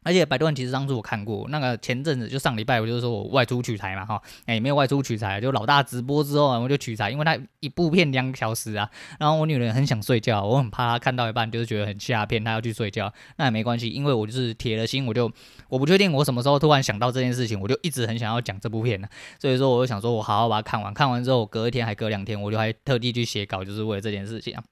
[0.07, 8.89] 而且百度其实当初我看过，那个前阵子就上礼拜，我就是说我外出取材嘛，哈，哎，没有外出取材，就老大直播之后，我就取材，因为他一部片两个小时啊，
[9.19, 15.29] 然后我女人很想睡觉，我很怕她看到一半就是觉得很吓片，她要去睡觉，那也没关系，因为我就是铁了心，我就
[15.67, 24.63] 我不确定我什么时候突然想到这件事情，我就一直很想要讲这部片呢，所以说我就想说我好好把它看完，看完之后隔一天还隔两天，我就还特地去写稿，就是为了这件事情啊。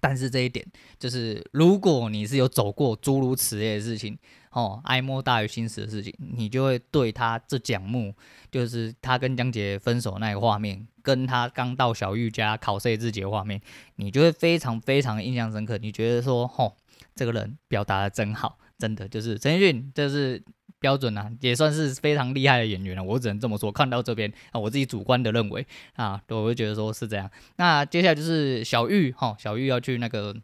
[0.00, 0.62] 但是这一点
[0.98, 4.18] 就是，如果你是有走过诸如此类的事情，
[4.54, 8.14] 哦，哀莫大于心死的事情，你就会对他这讲幕，
[8.50, 13.60] 就是他跟江杰分手那个画面，跟他刚到小玉家考碎自己的画面，
[13.96, 15.76] 你就会非常非常印象深刻。
[15.76, 16.72] 你觉得说，哦，
[17.14, 20.42] 这个人表达的真好，真的就是陈奕迅，就是。
[20.80, 23.02] 标准啊，也算是非常厉害的演员了。
[23.02, 23.72] 我只能这么说。
[23.72, 27.30] 看到这边啊，我自己主观的认为啊，我会觉得说是这样。
[27.56, 30.36] 那接下来就是小玉哈，小玉要去那个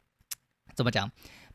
[0.74, 1.10] 怎么讲，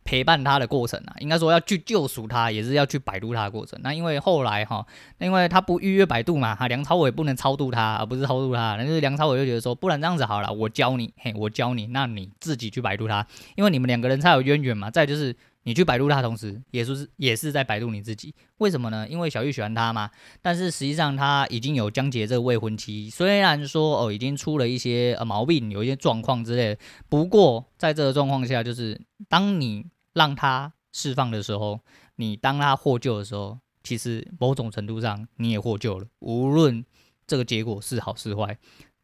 [0.06, 3.78] 陪伴他的过程啊，应该说要去救赎他，也是要去摆渡他的过程。
[3.84, 4.86] 那因为后来哈，
[5.18, 8.76] 因为他不预约摆渡嘛，哈，梁朝伟不能超度他，而不是超度他。
[8.78, 14.90] 那就是梁朝伟就觉得说，不然这样子好了，我教你，嘿，我教你，那你自己去摆渡他，因为你们两个人才有渊源嘛。
[14.90, 15.36] 再就是。
[15.68, 18.36] 你去摆渡他同时，也是也是在摆渡你自己。
[18.60, 19.08] 为什么呢？
[19.10, 20.12] 因为小玉喜欢他嘛。
[20.40, 26.78] 但是实际上他已经有江杰这个未婚妻，虽然说哦已经出了一些呃毛病，有一些状况之类的。
[27.10, 29.84] 不过在这个状况下，就是当你
[30.16, 31.82] 让他释放的时候，
[32.16, 36.08] 你当他获救的时候，其实某种程度上你也获救了。
[36.22, 36.84] 无论
[37.28, 38.58] 这个结果是好是坏。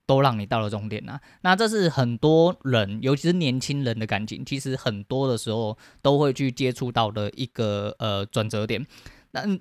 [0.08, 8.86] 都让你到了终点呐，那这是很多人，尤其是年轻人的感情，其实很多的时候都会去接触到的一个呃转折点。
[9.32, 9.58] 但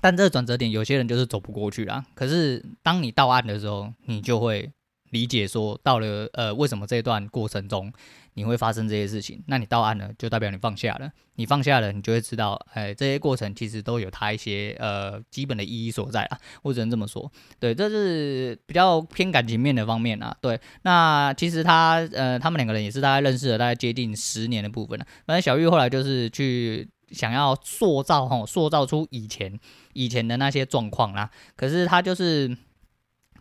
[0.00, 2.06] 但这个转折点，有些人就是走不过去啦。
[2.14, 4.72] 可是当你到岸的时候，你就会
[5.10, 7.92] 理解说，到了呃为什么这段过程中。
[8.34, 11.10] 你会发生这些事情，那你到岸了，就代表你放下了。
[11.34, 16.38] 你放下了，你就会知道，哎，这些过程其实都有它一些呃基本的意义所在啊。
[16.62, 17.30] 我只能这么说。
[17.58, 20.36] 对，这是比较偏感情面的方面啊。
[20.40, 25.06] 对，那其实他呃，他们两个人也是大概认识了大概接近十年的部分了。
[25.26, 29.58] 反正小玉后来就是去想要塑造哈，塑造出以前
[29.94, 31.30] 以前的那些状况啦。
[31.56, 32.56] 可是他就是。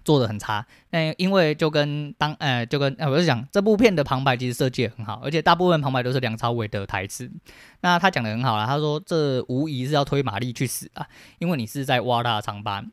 [0.04, 7.32] 做的很差，那因为就跟当呃就跟呃我是讲这部片的旁白其实设计的很好，而且大部分旁白都是梁朝伟的台词。
[7.82, 11.08] 那他讲的很好啦，他说这无疑是要推玛丽去死啊，
[11.40, 12.84] 因为你是在挖他的伤疤，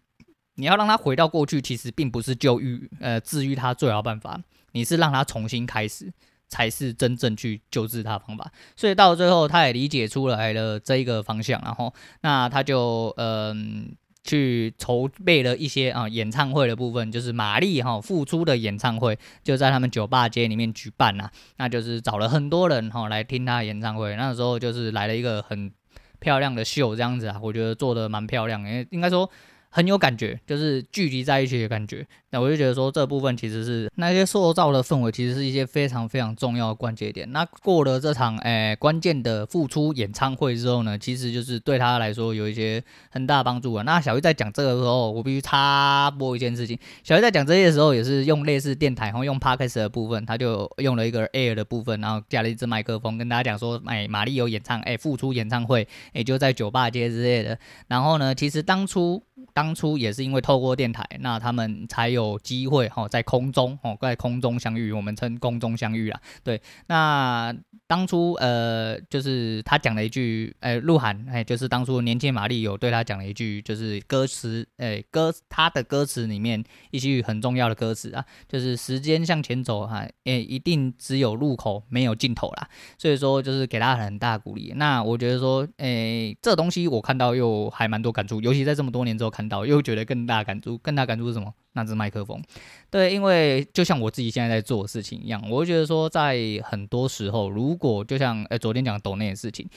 [0.55, 4.41] 你要让他回到过去，其实并不是救愈呃治愈他最好办法，
[4.73, 6.13] 你是让他重新开始
[6.49, 8.51] 才是真正去救治他的方法。
[8.77, 13.97] 所以到最后他也理解出来了这一个方向，然后那他就嗯。
[14.29, 24.15] 去筹备了一些啊演唱会的部分，就是玛丽哈复出的演唱会，就在他们酒吧街里面举办呐、那就是找了很多人哈来听他的演唱会。
[24.17, 25.73] 那时候就是来了一个很
[26.21, 29.31] 漂亮的秀，这样子啊，我觉得做的蛮漂亮，因为应该说
[29.71, 32.07] 很有感觉，就是聚集在一起的感觉。
[32.31, 37.31] 那我就觉得说，这部分其实是那些塑造的氛围，其实是一些非常非常重要的关节点。
[37.33, 43.83] 那过了这场诶、欸、关键的复出演唱会之后呢，其实就是对他来说有一些很大帮助啊。
[43.83, 46.79] 那小玉在讲这个的时候，我必须插播一件事情。
[47.03, 57.59] 小玉在讲这些的时候，也是用类似电台，然后用 Podcast 的部分，他就用了一个 Air 的部分，然后加了一支麦克风，跟大家讲说，哎，玛丽有演唱，哎，复出演唱会，哎，就在酒吧街之类的。
[57.87, 59.23] 然后呢，其实当初。
[59.53, 66.21] 当初也是因为透过电台，那他们才有机会哈，在空中哦，在空中相遇，我们称空中相遇啦。
[66.43, 67.55] 对，那
[67.87, 82.69] 当初呃，就是他讲了一句，哎，鹿晗，哎，就是当初年轻玛丽有对他讲了一句，就是歌词，哎，歌他的歌词里面一句很重要的歌词啊，就是时间向前走哈，哎，一定只有路口没有尽头啦。
[82.99, 84.73] 所以说，就是给他很大鼓励。
[84.77, 89.28] 那我觉得说，哎，这东西我看到又还蛮多感触，尤其在这么多年之后。
[89.31, 91.53] 看到又觉得更大感触，更大感触是什么？
[91.73, 92.43] 那只麦克风。
[92.91, 99.69] 对，因为就像我自己现在在做的事情一样，我会觉得说，在很多时候，如果就像呃昨天讲的抖内的事情，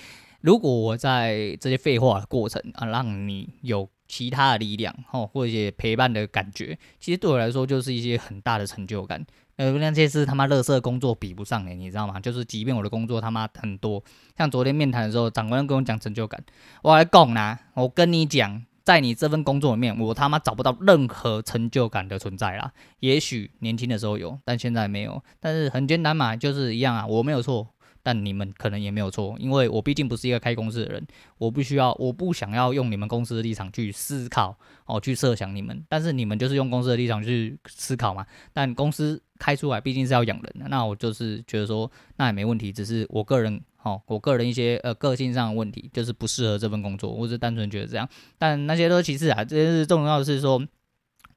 [0.41, 9.23] 如果我在这些废话的过程啊，让你有其他的力量哦，或者一些陪伴的感觉，其实对我来说就是一些很大的成就感。
[9.57, 12.19] 呃，那些是他妈垃圾工作比不上的，你知道吗？
[12.19, 14.03] 就是即便我的工作他妈很多，
[14.35, 16.43] 像昨天面谈的时候，长官跟我讲成就感，
[16.81, 18.65] 我来讲啦，我跟你讲。
[18.91, 22.73] 在你这份工作里面，我他妈找不到任何成就感的存在啦。
[22.99, 25.23] 也许年轻的时候有，但现在没有。
[25.39, 27.65] 但是很简单嘛，就是一样啊，我没有错，
[28.03, 34.53] 但你们可能也没有错，因为我毕竟不是一个开公司的人，我不需要，我不想要用你们公司的立场去思考
[34.85, 35.81] 哦，去设想你们。
[35.87, 38.25] 但是你们就是用公司的立场去思考嘛。
[38.51, 43.61] 但公司开出来毕竟是要养人的，那我就是觉得说那也没问题，只是我个人。
[43.83, 48.07] 好、我个人一些呃个性上的问题，就是不适合这份工作，我是单纯觉得这样。
[48.37, 50.61] 但那些都其次啊，这是重要的是说，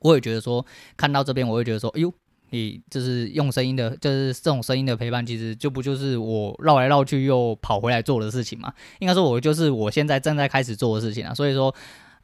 [0.00, 0.64] 我也觉得说，
[0.96, 2.12] 看到这边我会觉得说，哎呦，
[2.50, 8.72] 你就是用声音的，就是这种声音的陪伴，其实就不就是我绕来绕去又跑回来做的事情嘛？
[8.98, 11.74] 应该说，我就是我现在正在开始做的事情啊，所以说。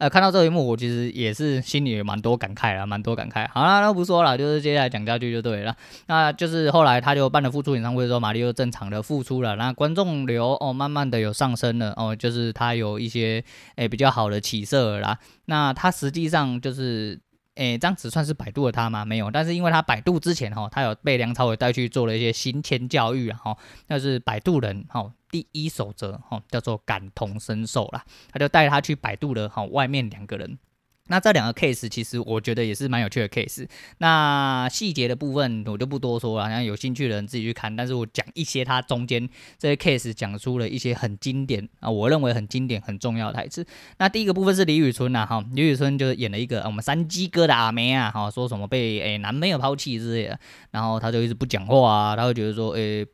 [0.00, 3.46] 呃，看到这一幕，我其实也是心里有蛮多感慨啦，蛮多感慨。
[3.50, 5.76] 好啦，那不说了，就是接下来讲下去就对了。
[6.06, 13.44] 那就是后来他就办了复出演唱会之后，玛丽又正常的复出了，那观众流哦，慢慢的有上升了哦，就是他有一些
[13.76, 15.18] 诶、比较好的起色了啦。
[15.44, 17.20] 那他实际上就是。
[17.56, 19.04] 诶，这样子算是摆渡了他吗？
[19.04, 23.56] 没有，但是因为他摆渡之前哈，他有被梁朝伟带去做了一些行前教育啊，哈，
[23.88, 30.58] 那是摆渡人哈第一守则哈，叫做感同身受啦，他就带他去百度了哈，外面两个人。
[31.06, 33.66] 那这两个 case 其实我觉得也是蛮有趣的 case。
[33.98, 37.74] 那细节的部分我就不多说了，然后有兴趣的人自己去看。
[37.74, 43.66] 但是我讲一些他中间这些 case 讲出了一些很经典啊，我认为很经典、很重要的台词。
[43.98, 50.38] 那第一个部分是李宇春呐，哈，李宇春就是演了一个我们山鸡哥的阿妹啊，哈，说什么被诶男朋友抛弃之类的，
[50.70, 53.04] 然后他就一直不讲话啊，他会觉得说诶。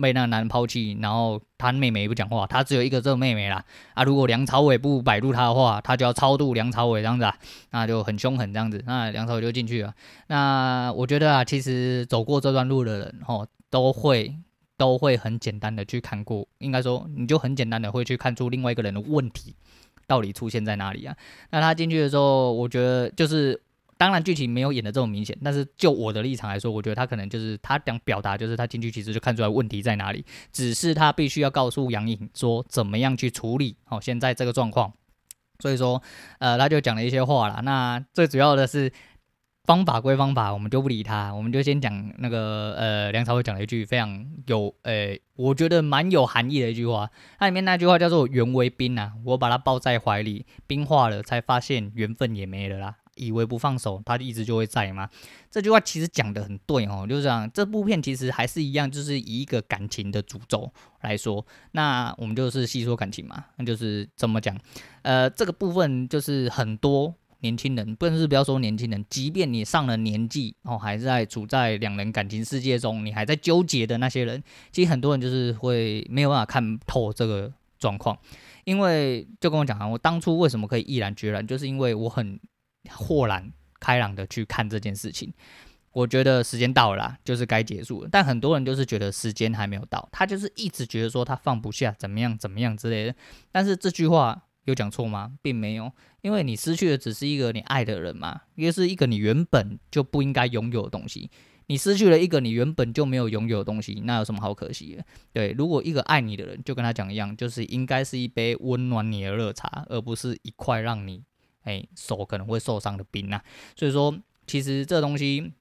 [0.00, 3.64] 被那个男人抛弃，然后他妹妹也不讲话，他只有一个这个妹妹啦。
[3.94, 7.36] 啊，如果梁朝伟不摆渡他的话，他就要超度梁朝伟这样子啊，
[7.70, 8.82] 那就很凶狠这样子。
[8.86, 9.94] 那梁朝伟就进去了。
[10.28, 14.34] 那我觉得啊，其实走过这段路的人，吼，都会
[14.76, 19.54] 都会很简单的去看过，应该说你就很简单的会去看出另外一个人的问题
[20.06, 21.16] 到底出现在哪里啊。
[21.50, 23.60] 那他进去的时候，我觉得就是。
[24.00, 34.90] 当然剧情没有演的这么明显，但是就我的立场来说，我觉得他可能就是他想表达，就是他进去其实就看出来问题在哪里，只是他必须要告诉杨颖说怎么样去处理好现在这个状况。
[35.58, 36.02] 所以说，
[36.38, 37.60] 呃，他就讲了一些话啦。
[37.62, 38.90] 那最主要的是
[39.64, 52.96] 方法归方法，我们就不理他，我们就先讲那个呃梁朝伟讲了一句非常有呃我觉得蛮有含义的一句话，它里面那句话叫做缘为冰啊，我把它抱在怀里，冰化了才发现缘分也没了啦。
[53.20, 55.08] 以为不放手，他一直就会在吗？
[55.50, 57.48] 这句话其实讲得很对哦，就是这样。
[57.52, 64.56] 这部片其实还是一样，就是以一个感情的主轴来说，那我们就是细说感情嘛，那就是怎么讲？
[65.02, 78.16] 呃，这个部分就是很多年轻人，不能是不要说年轻人，即便你上了年纪哦，还在处在两人感情世界中，你还在纠结的那些人，其实很多人就是会没有办法看透这个状况，
[78.64, 82.38] 因为就跟我讲啊，我当初为什么可以毅然决然，就是因为我很。
[82.88, 85.32] 豁然开朗的去看这件事情，
[85.92, 88.08] 我觉得时间到了啦，就是该结束了。
[88.10, 93.14] 但很多人就是觉得时间还没有到，他就是一直觉得说他放不下，怎么样怎么样之类的。
[93.50, 95.32] 但是这句话有讲错吗？
[95.42, 101.30] 并没有，因为你失去的只是一个你爱的人嘛，也是一个你原本就不应该拥有的东西。
[101.66, 105.04] 你失去了一个你原本就没有拥有的东西，那有什么好可惜的？
[105.32, 111.22] 对，如果一个爱你的人，就跟他讲一样，就是应该是一杯温暖你的热茶，而不是一块让你。
[111.62, 113.42] 哎，手可能会受伤的兵啊。
[113.76, 115.52] 所以说，其实这东西，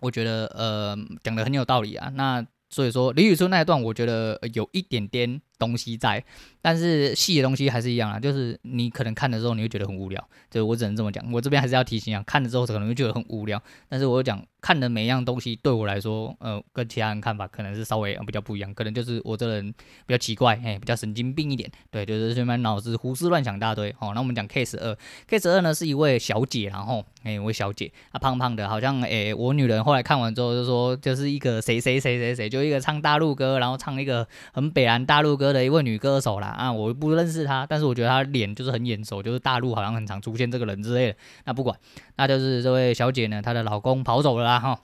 [0.00, 2.08] 我觉得呃讲的很有道理啊。
[2.14, 6.22] 那所以说李宇春那一段，我觉得有一点点东西在，
[6.60, 11.24] 但是细的东西还是一样啊，就是你可能看的时候你会觉得很无聊，就我只能这么讲。
[11.32, 19.72] 我这边还是要提醒啊，看了之后可能会觉得很无聊，但是我讲看的每一样东西对我来说，呃，跟其他人看法可能是稍微比较不一样，可能就是我这人
[20.06, 23.94] 比较奇怪，哎，比较神经病一点，对，就是这边脑子胡思乱想一大堆。
[23.98, 24.96] 好，那我们讲 case 二
[25.28, 35.84] ，case 二呢是一位小姐，然后哎，一位小姐，啊，胖胖的，好像哎，我女人后来看完之后就说，就是一个谁谁谁谁谁，就一个唱大陆歌，然后唱一个很北蓝大陆歌歌的一位。
[35.84, 41.18] 女歌手啦啊，我不认识她，但是我觉得她脸就是很眼熟，就是大陆好像很常出现这个人之类的。
[41.44, 41.78] 那不管，
[42.16, 44.80] 那就是这位小姐呢，她的老公跑走了啦哈，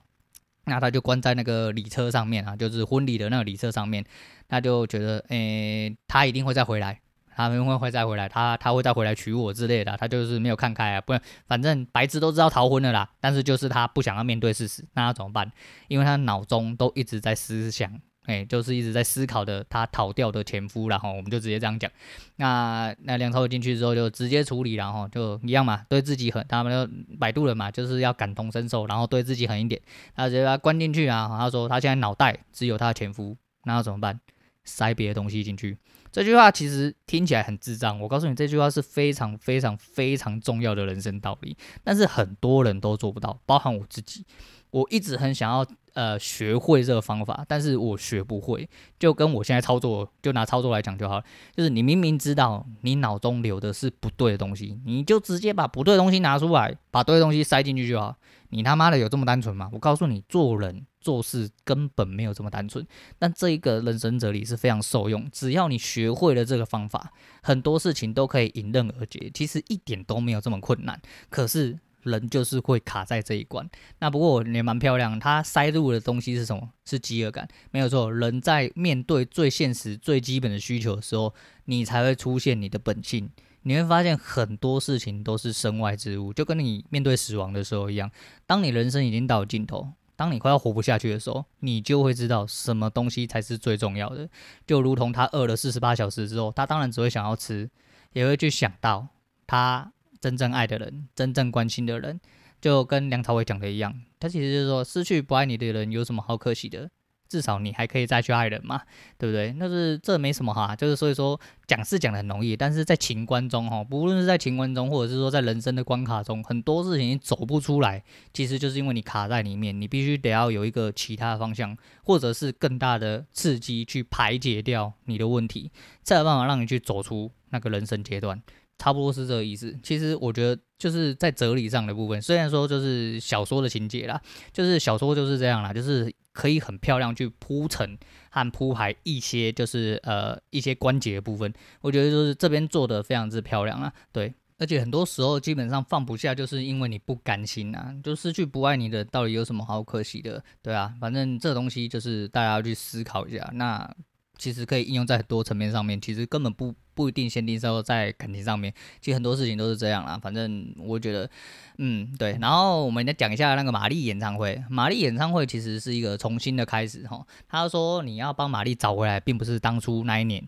[0.67, 4.05] 那她就关在那个礼车上面啊，就是婚礼的那个礼车上面，
[4.47, 7.01] 她就觉得，诶、她一定会再回来，
[7.35, 15.51] 她一定会会再回来，她她会再回来娶我之类的，她就是没有看开啊，不然反正白痴都知道逃婚了啦，但是就是她不想要面对事实，那她怎么办？
[15.89, 17.99] 因为她脑中都一直在思想。
[18.27, 21.91] 哎、就是一直在思考的他逃掉的前夫，然后我们就直接这样讲。
[22.37, 29.81] 那那梁朝伟进去之后就直接处理，然后就一样嘛，对自己狠，他们就摆渡人嘛，就是要感同身受，然后对自己狠一点。
[30.15, 34.21] 他直接把他关进去啊，他说他现在脑袋只有他的前夫，那要怎么办？
[34.63, 35.77] 塞别的东西进去。
[36.13, 44.25] 这句话其实听起来很智障，我告诉你，这句话是非常非常非常重要的人生道理，但是很多人都做不到，包含我自己。
[44.71, 48.69] 我一直很想要呃学会这个方法，但是我学不会。
[48.99, 51.21] 就跟我现在操作，就拿操作来讲就好，
[51.57, 58.17] 就是你明明知道你脑中留的是不对的东西，你就直接把不对的东西拿出来，把对的东西塞进去就好。
[58.51, 59.69] 你他妈的有这么单纯吗？
[59.73, 62.85] 我告诉你，做人做事根本没有这么单纯。
[63.19, 67.13] 但这一个人生哲理是非常受用，只要你学会了这个方法，
[67.43, 69.31] 很多事情都可以迎刃而解。
[69.33, 71.01] 其实一点都没有这么困难。
[71.29, 71.79] 可是。
[72.03, 75.19] 人就是会卡在这一关，那不过也蛮漂亮。
[75.19, 76.71] 他塞入的东西是什么？
[76.85, 78.13] 是饥饿感，没有错。
[78.13, 81.35] 人在面对最现实、最基本的需求的时候，
[81.67, 83.31] 你才会出现你的本性。
[83.63, 88.11] 你会发现很多事情都是身外之物，就跟你面对死亡的时候一样。
[88.47, 89.87] 当你人生已经到了尽头，
[90.17, 94.27] 当你快要活不下去的时候，你就会知道什么东西才是最重要的。
[94.67, 97.69] 就如同他饿了四十八小时之后，他当然只会想要吃，
[98.15, 99.09] 也会去想到
[99.47, 99.93] 他。
[100.21, 102.21] 真正爱的人，真正关心的人，
[102.61, 106.91] 就跟梁朝伟讲的一样，他其实就是说，失去不爱你的人有什么好可惜的？
[107.29, 108.83] 至少你还可以再去爱人嘛，
[109.17, 109.53] 对不对？
[109.57, 118.03] 那是这没什么哈，就是所以说讲是讲的很容易，但是在情关中哈，不论是在情关中，或者是说在人生的关卡中，很多事情你走不出来，
[118.35, 125.71] 其实就是因为你卡在里面，你必须得要有一个其他的方向，或者是更大的刺激去排解掉你的问题，
[126.03, 128.43] 才有办法让你去走出那个人生阶段。
[128.81, 129.79] 差不多是这个意思。
[129.83, 134.19] 其实我觉得就是在哲理上的部分，虽然说就是小说的情节啦，
[134.55, 137.99] 就是小说就是这样啦，就是可以很漂亮去铺陈
[138.31, 141.53] 和铺排一些就是呃一些关节部分。
[141.83, 144.33] 我觉得就是这边做的非常之漂亮啊，对。
[144.57, 150.43] 而且很多时候基本上放不下，就是因为你不甘心啊，就失去不爱你的，到底有什么好可惜的？
[150.63, 153.51] 对啊，反正这东西就是大家要去思考一下。
[153.53, 153.95] 那。
[154.41, 160.19] 其实可以应用在很多层面上面，其实根本不不一定限定说在感情上面，其实很多事情都是这样啦。
[160.21, 161.31] 反正我觉得，
[161.77, 162.39] 嗯，对。
[162.41, 164.61] 然后我们来讲一下那个玛丽演唱会。
[164.71, 167.25] 玛丽演唱会其实是一个重新的开始哈。
[167.47, 170.43] 他说你要帮玛丽找回来，并不是当初那一年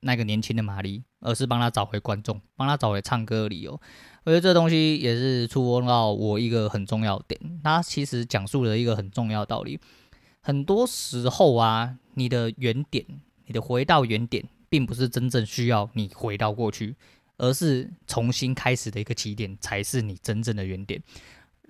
[0.00, 3.80] 那个年轻的玛丽，而是帮他找回观众，帮他找回唱歌的理由。
[4.24, 7.60] 我觉得这东西也是触摸到我一个很重要的点。
[7.62, 9.78] 他其实讲述了一个很重要的道理。
[10.40, 13.04] 很多时候啊，你的原点。
[13.46, 16.94] 你的回到原点，并不是真正需要你回到过去，
[17.38, 21.02] 而是重新开始的一个起点，才是你真正的原点。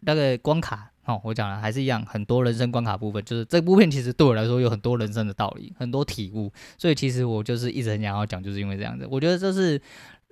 [0.03, 6.53] 那个关卡哦，我讲了还是一样，很多人生关卡部分，就是这部片其实对我来说有很多人生的道理，很多体悟。
[6.77, 9.07] 所以其实我就是一直很想要讲，就是因为这样子。
[9.11, 9.81] 我觉得这是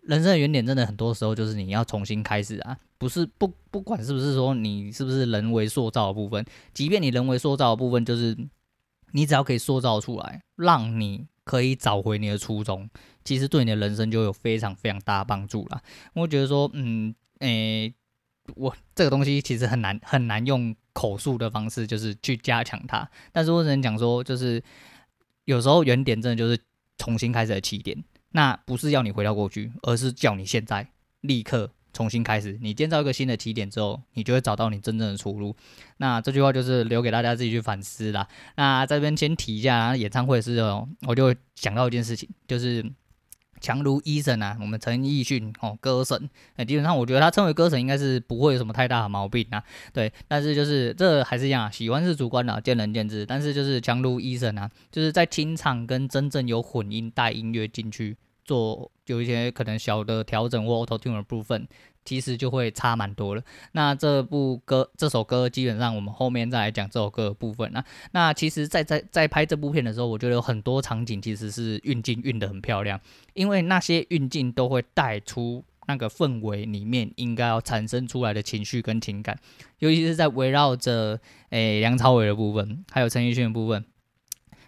[0.03, 8.36] 人生的原点，真的很多时候就是你要重新开始啊，不是不不管是不是说你是不是人为塑造的部分，即便你人为塑造的部分，就是
[9.12, 11.26] 你只要可以塑造出来，让你。
[11.45, 12.88] 可以找回你的初衷，
[13.24, 15.82] 其实对你的人生就有非常非常大的帮助了。
[16.14, 17.95] 我觉得说，嗯，诶、
[18.57, 23.09] 我这个东西其实很难很难用口述的方式，就是去加强它。
[23.32, 24.62] 但是我只能讲说，就是
[25.45, 26.59] 有时候原点真的就是
[26.99, 30.88] 重新开始的起点，那不是要你回到过去，而是叫你现在
[31.20, 31.70] 立刻。
[31.95, 35.57] 重新开始，你建造一个新的起点之后，你就会找到你真正的出路。
[35.97, 38.28] 那这句话就是留给大家自己去反思啦。
[38.57, 42.84] 那这边先提一下演唱会是哦，我就想到一件事情，就是
[43.61, 49.62] 强如医生啊，我们陈奕迅哦，歌神，那基本上我觉得他称为歌神应该是不会有什么太大的毛病啊。
[49.92, 53.24] 对，但是就是这还是一样啊，喜欢是主观的，见仁见智。
[53.24, 61.66] 但是就是强如医生啊，就是在清唱跟真正有混音带音乐进去做，有一些可能小的调整或 Auto Tune 的部分。
[62.07, 63.42] 其实就会差蛮多了。
[63.72, 67.72] 那这部歌，这首歌基本上我们后面再来讲这首歌的部分。
[67.72, 67.82] 那
[68.12, 73.00] 那其实在，在在在拍这部片的时候，我觉得有很多场景其实是运镜运得很漂亮，
[73.32, 79.38] 因为那些运镜都会带出那个氛围里面应该要产生出来的情绪跟情感，
[79.78, 83.82] 尤其是在围绕着诶梁朝伟的部分，还有陈奕迅的部分，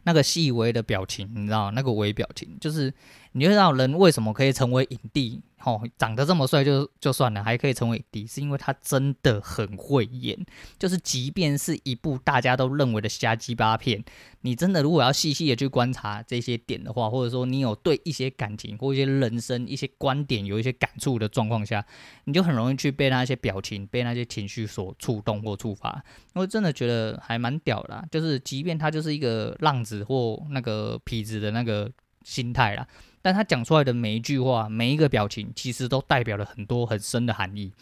[0.07, 2.95] 那个细微的表情，你知道那个微表情，就是
[3.33, 5.43] 你就知道人为什么可以成为影帝。
[5.67, 10.39] 哦，长得这么帅就就算了，还可以成为影帝，是因为他真的很会演。
[10.79, 14.05] 就是即便是一部大家都认为的瞎鸡巴片，
[14.43, 21.85] 你真的如果要细细的去观察这些点的话，或者说你有对一些感情或一些人生一些观点有一些感触的状况下，
[22.27, 26.01] 你就很容易去被那些表情、被那些情绪所触动或触发。
[26.35, 31.91] 我真的觉得还蛮屌的啦，就是即便他就是一个浪子或那个痞子的那个
[32.23, 32.87] 心态啦。
[33.27, 37.73] 但他讲出来的每一句话、每一个表情，其实都代表了很多很深的含义。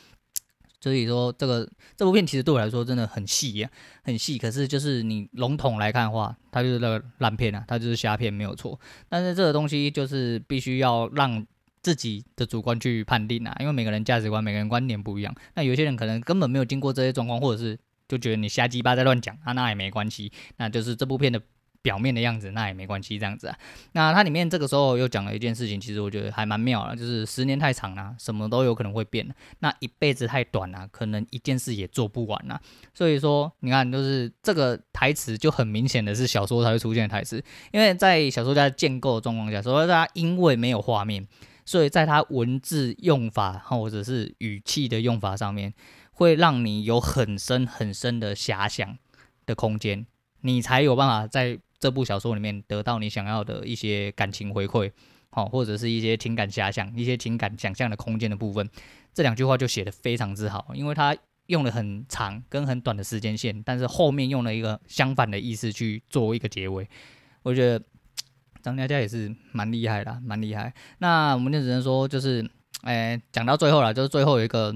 [0.80, 3.68] 所以说，这个这部片其实对我来说真的很细呀，
[4.04, 4.38] 很细。
[4.38, 8.80] 可是就是你笼统来看的话，它就是那个烂片啊，它就是瞎片，没有错。
[9.06, 11.46] 但是这个东西就是必须要让
[11.82, 15.34] 自己的主观去判定啊，因为每个人价值观、每个人观点不一样。
[15.56, 17.78] 那有些人可能根本没有经过这些状况，或者是
[18.08, 20.32] 就觉得你瞎鸡巴在乱讲啊，那也没关系。
[20.56, 21.38] 那就是这部片的。
[21.84, 23.58] 表面的样子那也没关系，这样子啊。
[23.92, 29.28] 那它里面这个时候又讲了一件事情，其实我觉得还蛮妙的，就是十年太长了，什么都有可能会变。
[29.58, 32.58] 那一辈子太短了，可能一件事也做不完啊。
[32.94, 41.28] 所以说，你看，就是这个台词就很明显的是小说才会出现的台词，因为在小说家建构的状况下，所以大家因为没有画面，
[41.66, 45.74] 所以在它文字用法或者是语气的用法上面，
[46.12, 48.96] 会让你有很深很深的遐想
[49.44, 50.06] 的空间，
[50.40, 51.58] 你才有办法在。
[51.84, 54.90] 这部小说里面得到你想要的一些感情回馈，
[55.28, 58.66] 好，或者是一些情感遐想、一些情感想象的空间的部分，
[59.12, 61.14] 这两句话就写得非常之好，因为他
[61.48, 66.88] 用了很长跟很短的时间线，但是后面用了一个相反的意思去做一个结尾，
[67.42, 67.84] 我觉得
[68.62, 70.72] 张嘉佳也是蛮厉害的，蛮厉害。
[71.00, 74.74] 那我们就只能说，就是，哎，讲到最后了，就是最后有一个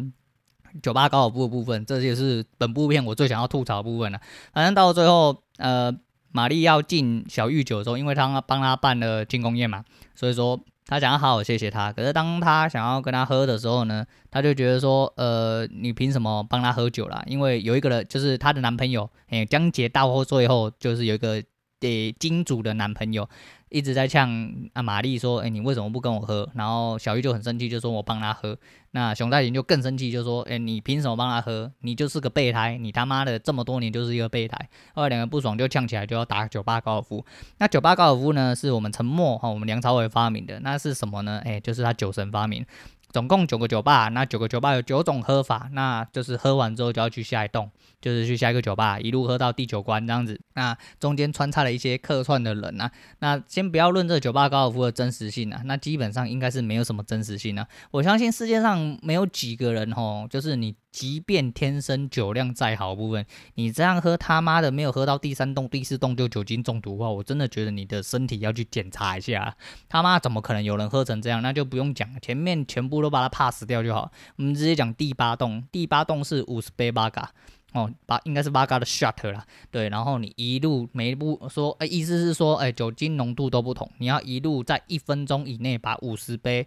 [0.82, 4.20] 酒吧高尔夫的部分，这也是本部片我最想要吐槽的部分了。
[4.52, 5.90] 反正到最后，呃。
[6.32, 11.92] 玛丽要敬小玉酒的时候，因为他帮他办了庆功宴嘛，所以说他想要好好谢谢他。
[11.92, 17.22] 可是当他想要跟他喝的时候呢，他就觉得说，呃，你凭什么帮他喝酒啦？
[17.26, 21.42] 因为有一个人就是他的男朋友，哎，江杰到后最后就是有一个
[21.80, 23.28] 给金主的男朋友。
[23.70, 24.30] 一直在呛
[24.72, 28.56] 啊，玛丽说：“哎、你为什么不跟我喝？”然后小玉就很生气，就说我帮他喝。
[28.92, 31.70] 那熊黛林就更生气，就说：“哎、你凭什么帮他喝？
[31.80, 34.56] 你就是个备胎，你他妈的这么多年就是一个备胎。”
[34.94, 37.24] 后来两个不爽就呛起来，就要打酒吧高尔夫。
[37.58, 40.60] 那酒吧高尔夫呢，是我们陈默哈，我们梁朝伟发明的。
[40.60, 41.40] 那是什么呢？
[41.44, 42.64] 哎、就是他酒神发明。
[43.10, 47.70] 总共九个酒吧，那九个酒吧有九种喝法，那就是喝完之后就要去下一栋，
[48.00, 50.40] 就是去下一个酒吧，一路喝到第九关这样子。
[50.54, 52.90] 那中间穿插了一些客串的人啊，
[53.20, 57.66] 那先不要论这酒吧高尔夫的真实性啊，那基本上应该是没有什么真实性啊。
[57.90, 60.74] 我相信世界上没有几个人吼，就是你。
[60.90, 63.24] 即便天生酒量再好的部分，
[63.54, 69.54] 你这样喝他妈的没有喝到第三栋、第四栋就酒精中毒的话，我真的觉得你的身体要去检查一下。
[69.88, 71.42] 他妈怎么可能有人喝成这样？
[71.42, 74.10] 那就不用讲，前面全部都把它 pass 掉就好。
[74.36, 77.30] 我们直接讲第八栋，第八栋是五十杯八嘎
[77.72, 79.46] 哦，八应该是八嘎的 shot 啦。
[79.70, 86.66] 对，然后你一路每一步说，哎，意思是说，哎，酒精浓度都不同，你要一路在一分钟以内把五十杯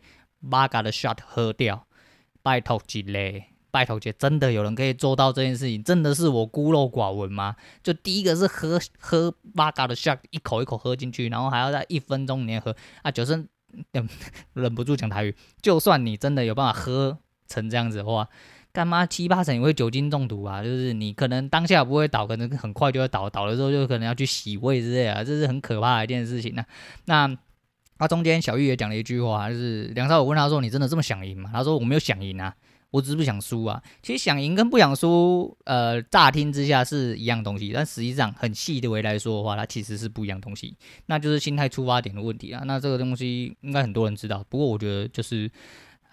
[0.49, 1.87] 八嘎的 shot 喝掉，
[2.41, 3.43] 拜托几勒。
[3.73, 5.81] 拜托姐，真的有人可以做到这件事情？
[5.81, 7.55] 真的是我孤陋寡闻吗？
[7.81, 13.09] 就第一个是喝喝八嘎的 shot，一口一口喝进去，然后还要在一分钟内喝啊！
[13.09, 13.47] 酒生
[14.51, 18.27] 忍不住讲台语，就算你真的有办法喝成这样子的话，
[18.73, 20.63] 干嘛七八成也会酒精中毒啊？
[20.63, 26.63] 就是你可能当下不会倒，可能很快就会倒，倒了之后就可能要去洗胃之类啊，这是很可怕的一件事情呢、
[27.05, 27.29] 那
[27.97, 32.55] 他中间小玉也讲了一句话，就是梁少我问他说：“你真的这么想赢吗？”他说：“我没有想赢啊。”
[32.91, 42.63] 我只是不想输啊，其实想赢跟不想输，呃，乍听之下是一样东西，但实际上很细的维来说的话，它其实是不一样东西，那就是心态出发点的问题啊。
[42.65, 45.49] 那这个东西应该很多人知道，不过我觉得就是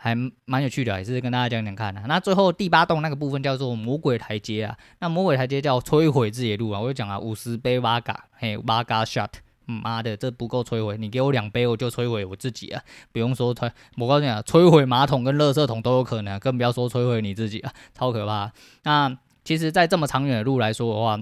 [0.01, 2.05] 还蛮有趣的，也是跟大家讲讲看啊。
[2.07, 9.29] 那最后第八栋那个部分叫做魔鬼台阶啊，那魔鬼台阶叫摧毁之野路啊，我就讲了五十杯 v 嘎嘿 v 嘎 shot。
[9.71, 12.83] 妈的，这不够摧毁，你给我两杯我就摧毁我自己啊！
[13.13, 18.51] 不用说摧，我告诉你啊，摧毁马桶跟垃圾桶都有可能，更不要说摧毁你自己啊，超可怕。
[18.85, 21.21] 那其实，在这么长远的路来说的话，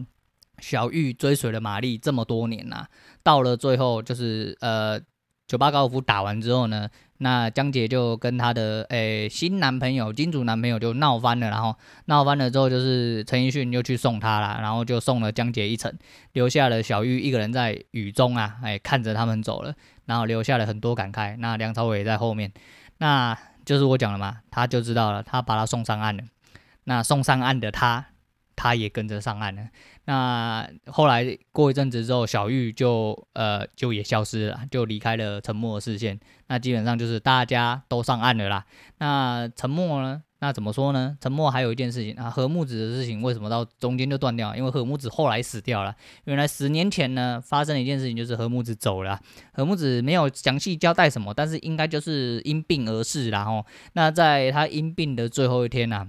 [0.61, 2.89] 小玉追随了玛丽这么多年呐、啊，
[3.25, 5.01] 到了最后就是呃，
[5.49, 6.89] 酒吧高尔夫打完之后呢。
[7.19, 15.93] 那江姐就跟她的诶、新男朋友金主男朋友就闹翻了，然后闹翻了之后，就是陈奕迅又去送她了，然后就送了江姐一程，
[16.33, 21.37] 留下了小玉一个人在雨中啊，哎、看着他们走了，然后留下了很多感慨。
[21.39, 22.53] 那梁朝伟在后面，
[22.99, 26.23] 那就是我讲了嘛，他就知道了，他把他送上岸了。
[26.85, 28.07] 那送上岸的他，
[28.57, 29.63] 他也跟着上岸了。
[30.07, 36.19] 那后来过一阵子之后，小玉就呃就也消失了，就离开了沉默的视线。
[36.49, 38.65] 那基本上就是大家都上岸了啦。
[38.99, 40.23] 那沉默呢？
[40.39, 41.17] 那怎么说呢？
[41.19, 44.55] 沉默还有一件事情啊，何木子的事情为什么到中间就断掉？
[44.55, 45.97] 因为何木子后来死掉了。
[46.25, 49.19] 原来十年前呢，发生了一件事情，就是何木子走了。
[49.55, 53.31] 何木子没有详细交代什么，但是应该就是因病而逝。
[53.31, 56.07] 然后，那在他因病的最后一天呢、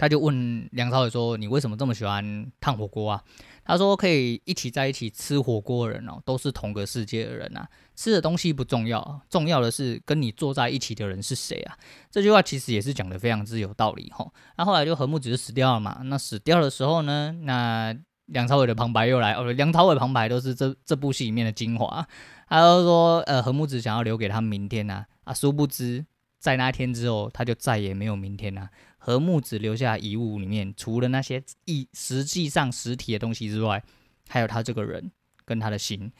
[0.00, 3.22] 他就问梁朝伟说：“你为什么这么喜欢烫火锅啊？”
[3.62, 7.68] 他说：“可以一起在一起吃火锅的人哦，都是同个世界的人呐。
[7.94, 11.76] 吃的东西不重要，重要的是跟你坐在一起的人是谁啊。”
[12.10, 14.32] 这句话其实也是讲得非常之有道理吼。
[14.56, 16.00] 那后来就何木子死掉了嘛。
[16.04, 17.94] 那死掉的时候呢，那
[18.24, 19.52] 梁朝伟的旁白又来哦。
[19.52, 22.08] 梁朝伟旁白都是这这部戏里面的精华。
[22.48, 26.06] 他就说：“呃，何木子想要留给他明天呐，啊，殊不知
[26.40, 28.70] 在那天之后，他就再也没有明天呐。”
[29.02, 33.82] 和木子留下遗物里面，除了那些一实际上实体的东西之外，
[34.28, 35.10] 还有他这个人
[35.44, 36.12] 跟他的心。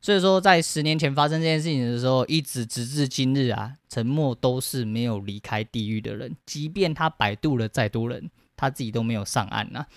[0.00, 9.88] 所以说，在十年前发生这件事情的时候，一直直至今日啊，沉默都是没有离开地狱的人，即便他摆渡了再多人，他自己都没有上岸呐、啊。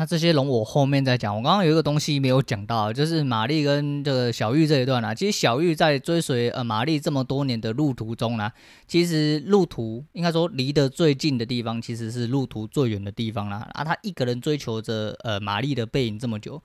[0.00, 1.36] 那这些龙我后面再讲。
[1.36, 5.14] 我刚刚有一个东西没有讲到，就是玛丽跟这个小玉这一段啊。
[5.14, 8.50] 其实小玉在追随呃玛丽这么多年的路途中呢、
[8.86, 13.68] 其实路途应该说离得最近的地方，其实是路途最远的地方啦。
[13.74, 16.62] 啊，他一个人追求着呃玛丽的背影这么久。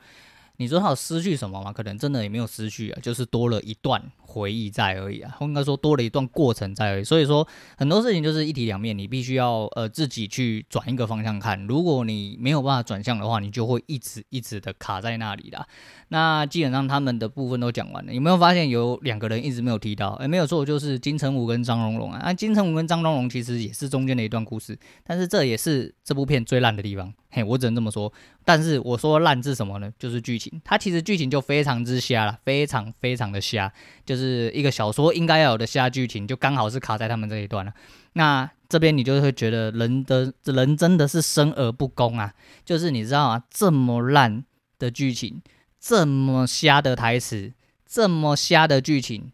[0.56, 1.74] 你说他有失去什么吗？
[1.74, 7.04] 可能真的也没有失去啊，就是多了一段回忆在而已啊，应该说多了一段过程在而已。
[7.04, 7.48] 所以说
[7.78, 11.66] 很多事情就是一体两面，你必须要呃自己去转一个方向看。
[11.68, 15.66] 如果你没有办法转向的话，你就会一直一直的卡在那里啦。
[16.10, 20.10] 那基本上他们的部分都讲完了，有没有发现有两个人一直没有提到？
[20.14, 22.22] 哎，没有错，就是金城武跟张荣荣啊。
[22.24, 27.14] 那金城武跟张荣荣其实也是中间的一段故事，但是这也是这部片最烂的地方。
[27.30, 28.12] 嘿，我只能这么说。
[28.46, 29.92] 但是我说烂是什么呢？
[29.98, 33.74] 就是剧情，它其实剧情就非常之瞎了，非常非常的瞎，
[34.06, 37.74] 就就是一个小说应该要有的瞎剧情，就刚好是卡在他们这一段了。
[38.14, 42.34] 那这边你就会觉得人的人真的是生而不公啊！
[42.64, 44.46] 就是你知道啊，这么烂
[44.80, 45.42] 的剧情，
[45.80, 47.52] 这么瞎的台词，
[47.86, 49.32] 这么瞎的剧情，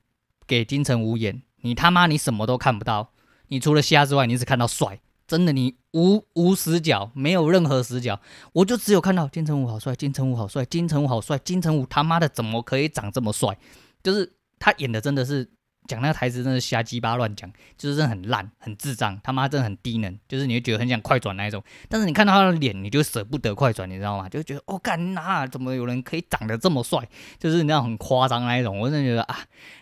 [0.48, 3.12] 给金城武演，你他妈你什么都看不到，
[3.50, 5.00] 你除了瞎之外，你只看到帅。
[5.28, 8.20] 真的，你无无死角，没有任何死角，
[8.52, 13.58] 我就只有看到金城武好帅，金城武好帅，金城武好帅，金城武他妈的怎么可以长这么帅？
[14.04, 15.50] 就是他演的真的是。
[15.88, 21.62] 讲那个台词真的瞎鸡巴乱讲，就是真的很烂、很智障，他妈真的很低能，就是你会觉得很想快转那一种。
[21.90, 24.30] 但是你看到他的脸，你就舍不得快转，你知道吗？
[24.30, 27.00] 就觉得哦，干哪怎么有人可以长得这么帅？
[27.40, 28.80] 就是那种很夸张那一种。
[28.80, 29.40] 我真的觉得啊，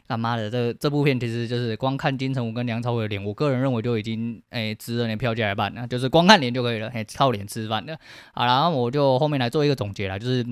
[0.08, 8.00] 他妈的，这这部片其实就是光看金城武跟梁朝伟的脸，我个人认为就已经诶值了你票价一半了，就是光看脸就可以了，诶靠脸吃饭的。
[8.34, 10.46] 好，然后我就后面来做一个总结啦，就是。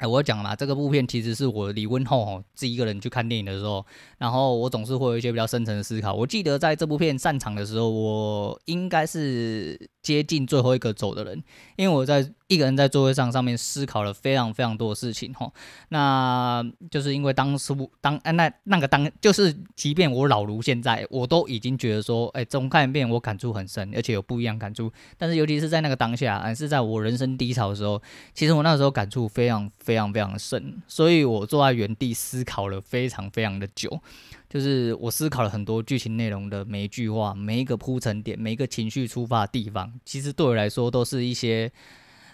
[0.00, 3.84] 哎，我讲嘛，这个部片其实是我离婚后哦，自己一个人去看电影的时候，
[4.16, 6.14] 然后我总是会有一些比较深层的思考。
[6.14, 11.42] 我记得在这部片散场的时候，我应该是接近最后一个走的人，
[11.76, 12.30] 因为我在。
[12.50, 15.48] 一个人在座位上上面思考了非常非常多的事情哈，
[15.90, 24.92] 那就是因为当初当哎那那个当就是，即便我老如现在，我都已经觉得说，哎，总看一遍我感触很深，而且有不一样感触。
[25.16, 28.02] 但是尤其是在那个当下，还是在我人生低潮的时候，
[28.34, 34.02] 其实我那时候感触非常非常非常深，所以我坐在原地思考了非常非常的久。
[34.50, 41.72] 就是我思考了很多剧情内容的每一句话，每一个铺陈点，每一个情绪出发的地方，其实对我来说都是一些。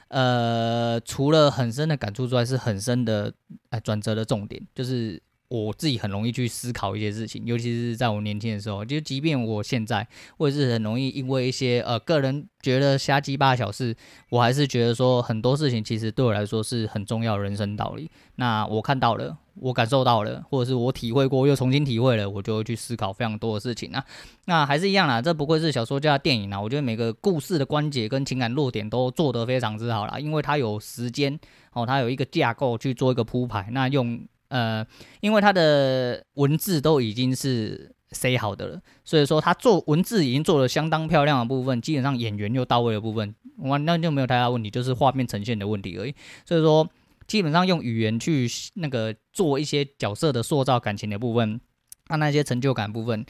[0.08, 3.34] 呃，除了很深的感触之外，是很深的
[3.70, 13.96] 呃转折的重点，就是我自己很容易去思考一些事情，尤其是在我年轻的时候，就即便我现在，我也是很容易因为一些呃个人觉得瞎鸡巴小事，
[14.30, 18.10] 我还是觉得说很多事情其实对我来说是很重要的人生道理。
[18.36, 19.38] 那我看到了。
[19.58, 24.04] 我感受到了，或者是我体会过，又重新体会了，我就会去思考非常多的事情啊。
[24.44, 26.60] 那还是一样啦，这不愧是小说家电影啊。
[26.60, 31.40] 我觉得每个故事的关节跟情感落点都做得非常之好啦，因为它有时间
[31.72, 33.70] 哦，它有一个架构去做一个铺排。
[33.70, 34.86] 那用呃，
[35.20, 46.14] 因为他的文字都已经是塞好的了，所以说他做文字已经做了相当漂亮的部分，基本上演员又到位的部分，完，那就没有太大问题，就是画面呈现的问题而已。
[46.44, 46.88] 所以说，
[47.26, 51.60] 基本上用语言去那个做一些角色的塑造、感情的部分，
[52.08, 53.26] 那那些成就感部分，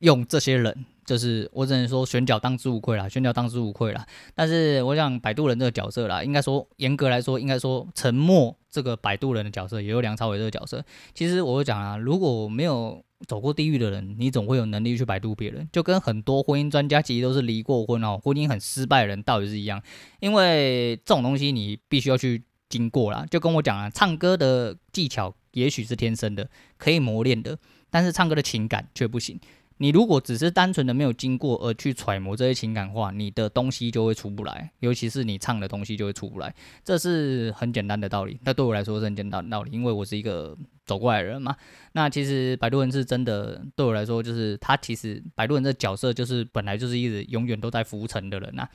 [0.00, 0.84] 用这些人。
[1.04, 4.06] 就是我只能说选角当之无愧啦，选角当之无愧啦。
[4.34, 10.84] 但是我想摆渡人这个角色啦，应该说严格来说，应该说沉默这个摆渡人的角色，也有梁朝伟这个角色。
[11.14, 15.68] 其实我就讲啊，如果没有走过地狱的人，你总会有能力去摆渡别人。
[15.72, 19.82] 就跟很多婚姻专家其实都是离过婚哦，婚姻很失败的人道理是一样。
[20.20, 23.26] 因为这种东西你必须要去经过啦。
[23.30, 26.48] 就跟我讲啊，唱歌的技巧也许是天生的，
[26.78, 27.58] 可以磨练的，
[27.90, 29.38] 但是唱歌的情感却不行。
[29.78, 36.54] 你如果只是单纯的没有经过而去揣摩这些情感话，你的东西就会出不来，尤其是你唱的东西就会出不来，
[36.84, 38.38] 这是很简单的道理。
[38.44, 41.56] 那对我来说是很简单的道理，因为我是一个走过来的人嘛。
[41.92, 48.68] 那其实摆渡人是真的，对我来说就是他其实摆渡人这角色就是本来就是一直永远都在浮沉的人呐。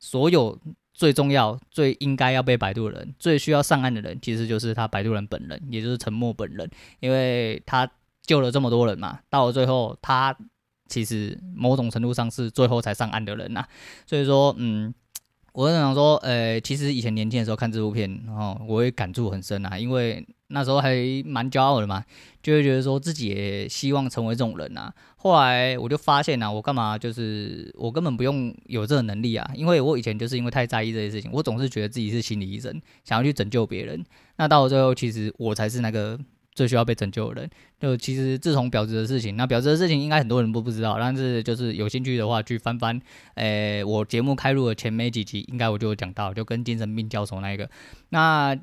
[0.00, 0.58] 所有
[0.92, 6.68] 最重要、最应该要被摆渡人、最需要上岸的人，其实就是他摆渡人本人，也就是沉默本人，
[7.00, 7.90] 因为他
[8.26, 10.36] 救了这么多人嘛，到了最后他。
[10.86, 13.68] 其实某种程度上是最后才上岸的人呐、啊，
[14.06, 14.94] 所以说，嗯，
[15.54, 20.94] 我是想说，呃，其实以前年轻的时候看这部片，然后我也感触很深啊，因为那时候还
[21.24, 22.04] 蛮骄傲的嘛，
[22.42, 24.92] 就会觉得说自己也希望成为这种人、啊。
[25.16, 34.04] 后来我就发现呐、啊，我干嘛就是我根本不用有这个能力啊，因为我以前就是因为太在意这些事情，我总是觉得自己是心理医生，想要去拯救别人。
[34.36, 36.20] 那到了最后，其实我才是那个。
[36.54, 37.50] 最需要被拯救的人，
[37.80, 43.00] 就其实自从婊子的事情，那婊子的事情应该很多人都不知道，但是就是有兴趣的话去翻翻，
[43.34, 47.68] 诶、我节目开录的前没几集，应该我就有讲到，就跟精神病交手那一个，
[48.10, 48.54] 那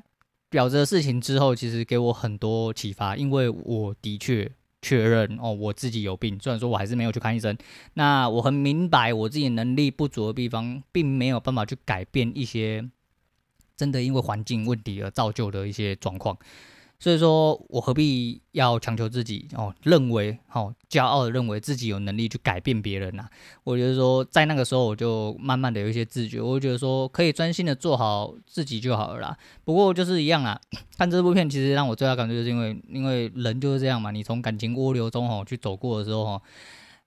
[0.49, 4.49] 婊子的事情之后，其实给我很多启发，因为我的确
[4.81, 7.57] 确认哦，我自己有病，虽然说我还是没有去看医生，
[7.95, 12.89] 那我很明白我自己能力不足的地方，并没有办法去改变一些
[13.75, 16.37] 真的因为环境问题而造就的一些状况。
[17.01, 19.73] 所以说我何必要强求自己哦？
[19.81, 23.29] 认为哦，骄傲的认为自己有能力去改变别人呐、啊？
[23.63, 29.37] 我觉得说，在那个时候我就慢慢的有一些自觉，我就觉得说可以专心的做好自己就好了啦。
[29.65, 30.61] 不过就是一样啊，
[30.95, 36.41] 看这部片其实让我最大感觉就是因为，因为人就是这样嘛，你从感情涡流中哦去走过的时候哦。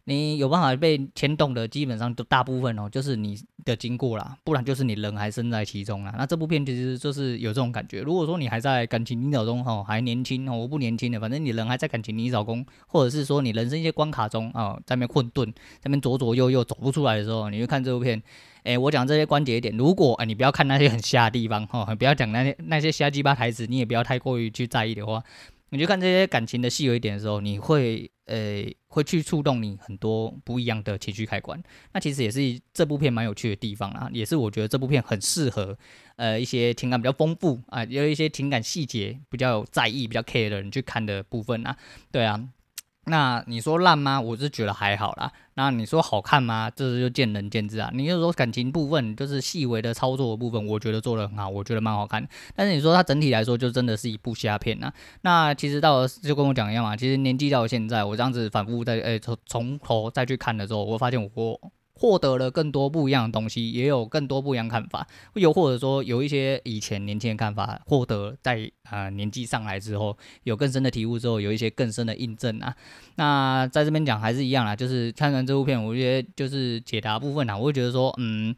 [0.06, 6.14] 你有办法被牵动的，基本上都大部分哦，就是你的经过啦，不然就是你人还身在其中啦。
[6.18, 8.00] 那这部片其实就是有这种感觉。
[8.00, 18.22] 如果说你还在感情泥沼中哈，还年轻哦，我不年轻的，反正你人还在感情泥沼中，或者是说你人生一些关卡中啊，在那边混沌，在那边左左右右走不出来的时候，你就看这部片。
[18.64, 25.22] 诶，我讲这些关节点，如果诶你不要看那些很瞎的地方哈，不要讲那些那些瞎鸡巴台词，你也不要太过于去在意的话。
[25.70, 28.62] 你就看这些感情的细微点的时候，你会呃
[28.94, 31.60] 会去触动你很多不一样的情绪开关。
[31.92, 35.76] 那其实也是这部片蛮有趣的地方啊，也是我觉得这部片很适合
[36.14, 41.76] 呃一些情感比较丰富啊，有一些情感细节比较在意、比较 care 的人去看的部分啊。
[42.12, 42.48] 对啊。
[43.06, 44.20] 那你说烂吗？
[44.20, 45.30] 我是觉得还好啦。
[45.54, 46.70] 那你说好看吗？
[46.70, 47.90] 这是就见仁见智啊。
[47.92, 52.26] 你就说感情部分，就是细微的操作的部分，我觉得做的很好，我觉得蛮好看。
[52.54, 54.92] 但是你说它整体来说，就真的是一部虾片啊。
[55.22, 56.96] 那其实到了就跟我讲一样嘛。
[56.96, 61.60] 其实年纪到现在，我这样子反复在诶从从头再去看的时候，我发现我。
[61.96, 72.74] 获得了更多不一样的东西，也有更多不一样看法，又或者说有一些以前年轻的看法，获得在啊、呃、年纪上来之后，有更深的体悟之后，有一些更深的印证啊。
[73.14, 78.54] 那在这边讲还是一样啦，就是看完这部片，我觉得就是解答部分啊，我会觉得说，嗯，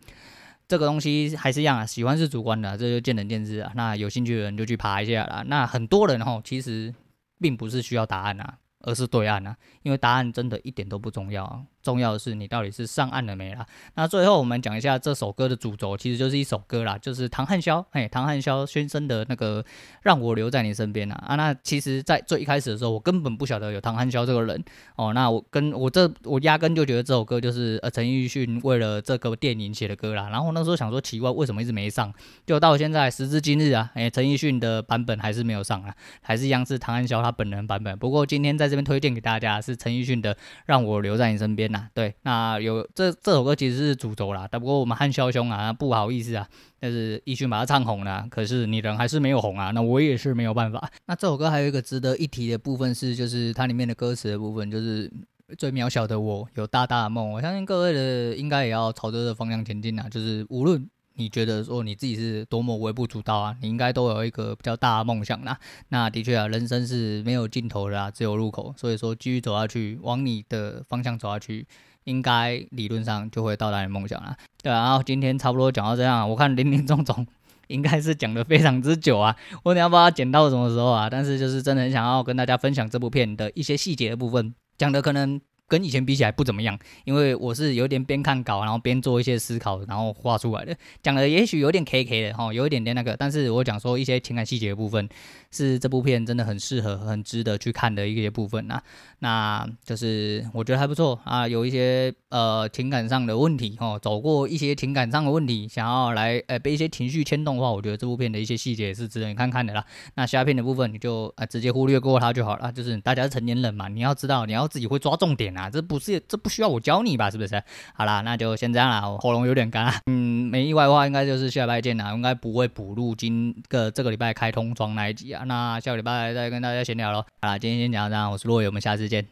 [0.67, 3.71] 这个东西还是一样啊，喜欢是主观的，这就见仁见智啊。
[3.75, 5.45] 那有兴趣的人就去爬一下啦。
[5.47, 6.95] 那很多人哦，其实
[7.39, 8.59] 并不是需要答案啊。
[8.81, 13.65] 而是对岸啊，因为答案真的一点都不重要啊，重要的是你到底是上岸了没啦。
[13.95, 19.65] 那最后我们讲一下这首歌的主轴，其实就是一首歌啦，就是唐汉霄，嘿，唐汉霄先生的那个
[20.03, 21.15] 让我留在你身边啊。
[21.29, 24.65] 啊，那其实，在最一开始的时候，我根本不晓得有唐汉霄这个人。
[24.97, 32.13] 哦，那我跟我这我压根就觉得这首歌就是呃陈奕迅为了这个电影写的歌啦，然后那时候想说奇怪为什么一直没上，
[32.47, 38.87] 就到现在时至今日啊，哎，陈奕迅的版本还是没有上啊，还是一样是唐汉霄他本人版本，不过今天在这边。
[38.87, 40.33] 推荐给大家是陈奕迅的
[40.65, 46.49] 《让我留在你身边》呐，对，那有这这首歌其实是主轴啦，但不过我们汉霄兄啊不好意思啊，
[46.81, 50.91] 但是奕迅把它唱红了，可是你人还是没有红啊，那我也是没有办法。
[51.07, 55.11] 那这首歌还有一个值得一提的部分是，就是它里面的歌词的部分，就是
[55.59, 65.59] 最渺小的我有大大的梦，我相信各位的应该也要朝着这个方向前进啊，就是无论你觉得说你自己是多么微不足道啊，你应该都有一个比较大的梦想啦。
[65.89, 68.75] 那的确啊，人生是没有尽头的啊，只有入口。
[68.77, 71.67] 所以说，继续走下去，往你的方向走下去，
[72.05, 74.37] 应该理论上就会到达你梦想啦。
[74.63, 77.27] 对啊，然后今天差不多讲到这样，我看林林总总
[77.69, 81.09] 应该是讲的非常之久啊，我等下不知道剪到什么时候啊。
[81.11, 85.41] 但是就是真的很想要跟大家分享这部片的一些细节的部分，讲的可能。
[85.69, 90.77] 跟以前比起来不怎么样，因为我是有点边看稿，然后边做一些思考，然后画出来的。
[91.03, 95.09] 讲的也许有点 K K 的哈，有一点点那个，但是我讲说一些情感细节的部分，
[95.51, 98.81] 是这部片真的很适合、很值得去看的一些部分呐。
[99.19, 109.85] 那就是我觉得还不错啊，有一些呃情感上的问题哦，走过一些情感上的问题，想要来呃被一些情绪牵动的话，我觉得这部片的一些细节是值得你看看的啦。
[110.15, 115.56] 那下片的部分你就呃直接忽略过它就好了，就是大家是成年人嘛，你要知道你要自己会抓重点。
[115.57, 117.31] 啊，这不是，这不需要我教你吧？
[117.31, 117.63] 是不是？
[117.95, 119.09] 好啦，那就先这样啦。
[119.09, 122.13] 我喉咙有点干，嗯，没意外的话，应该就是下礼拜见啦。
[122.13, 125.45] 应该不会补录今个这个礼拜开通装那一集啊。
[125.45, 127.25] 那下个礼拜再跟大家闲聊喽。
[127.41, 129.27] 好啦，今天先讲到这样，我是洛伟，我们下次见。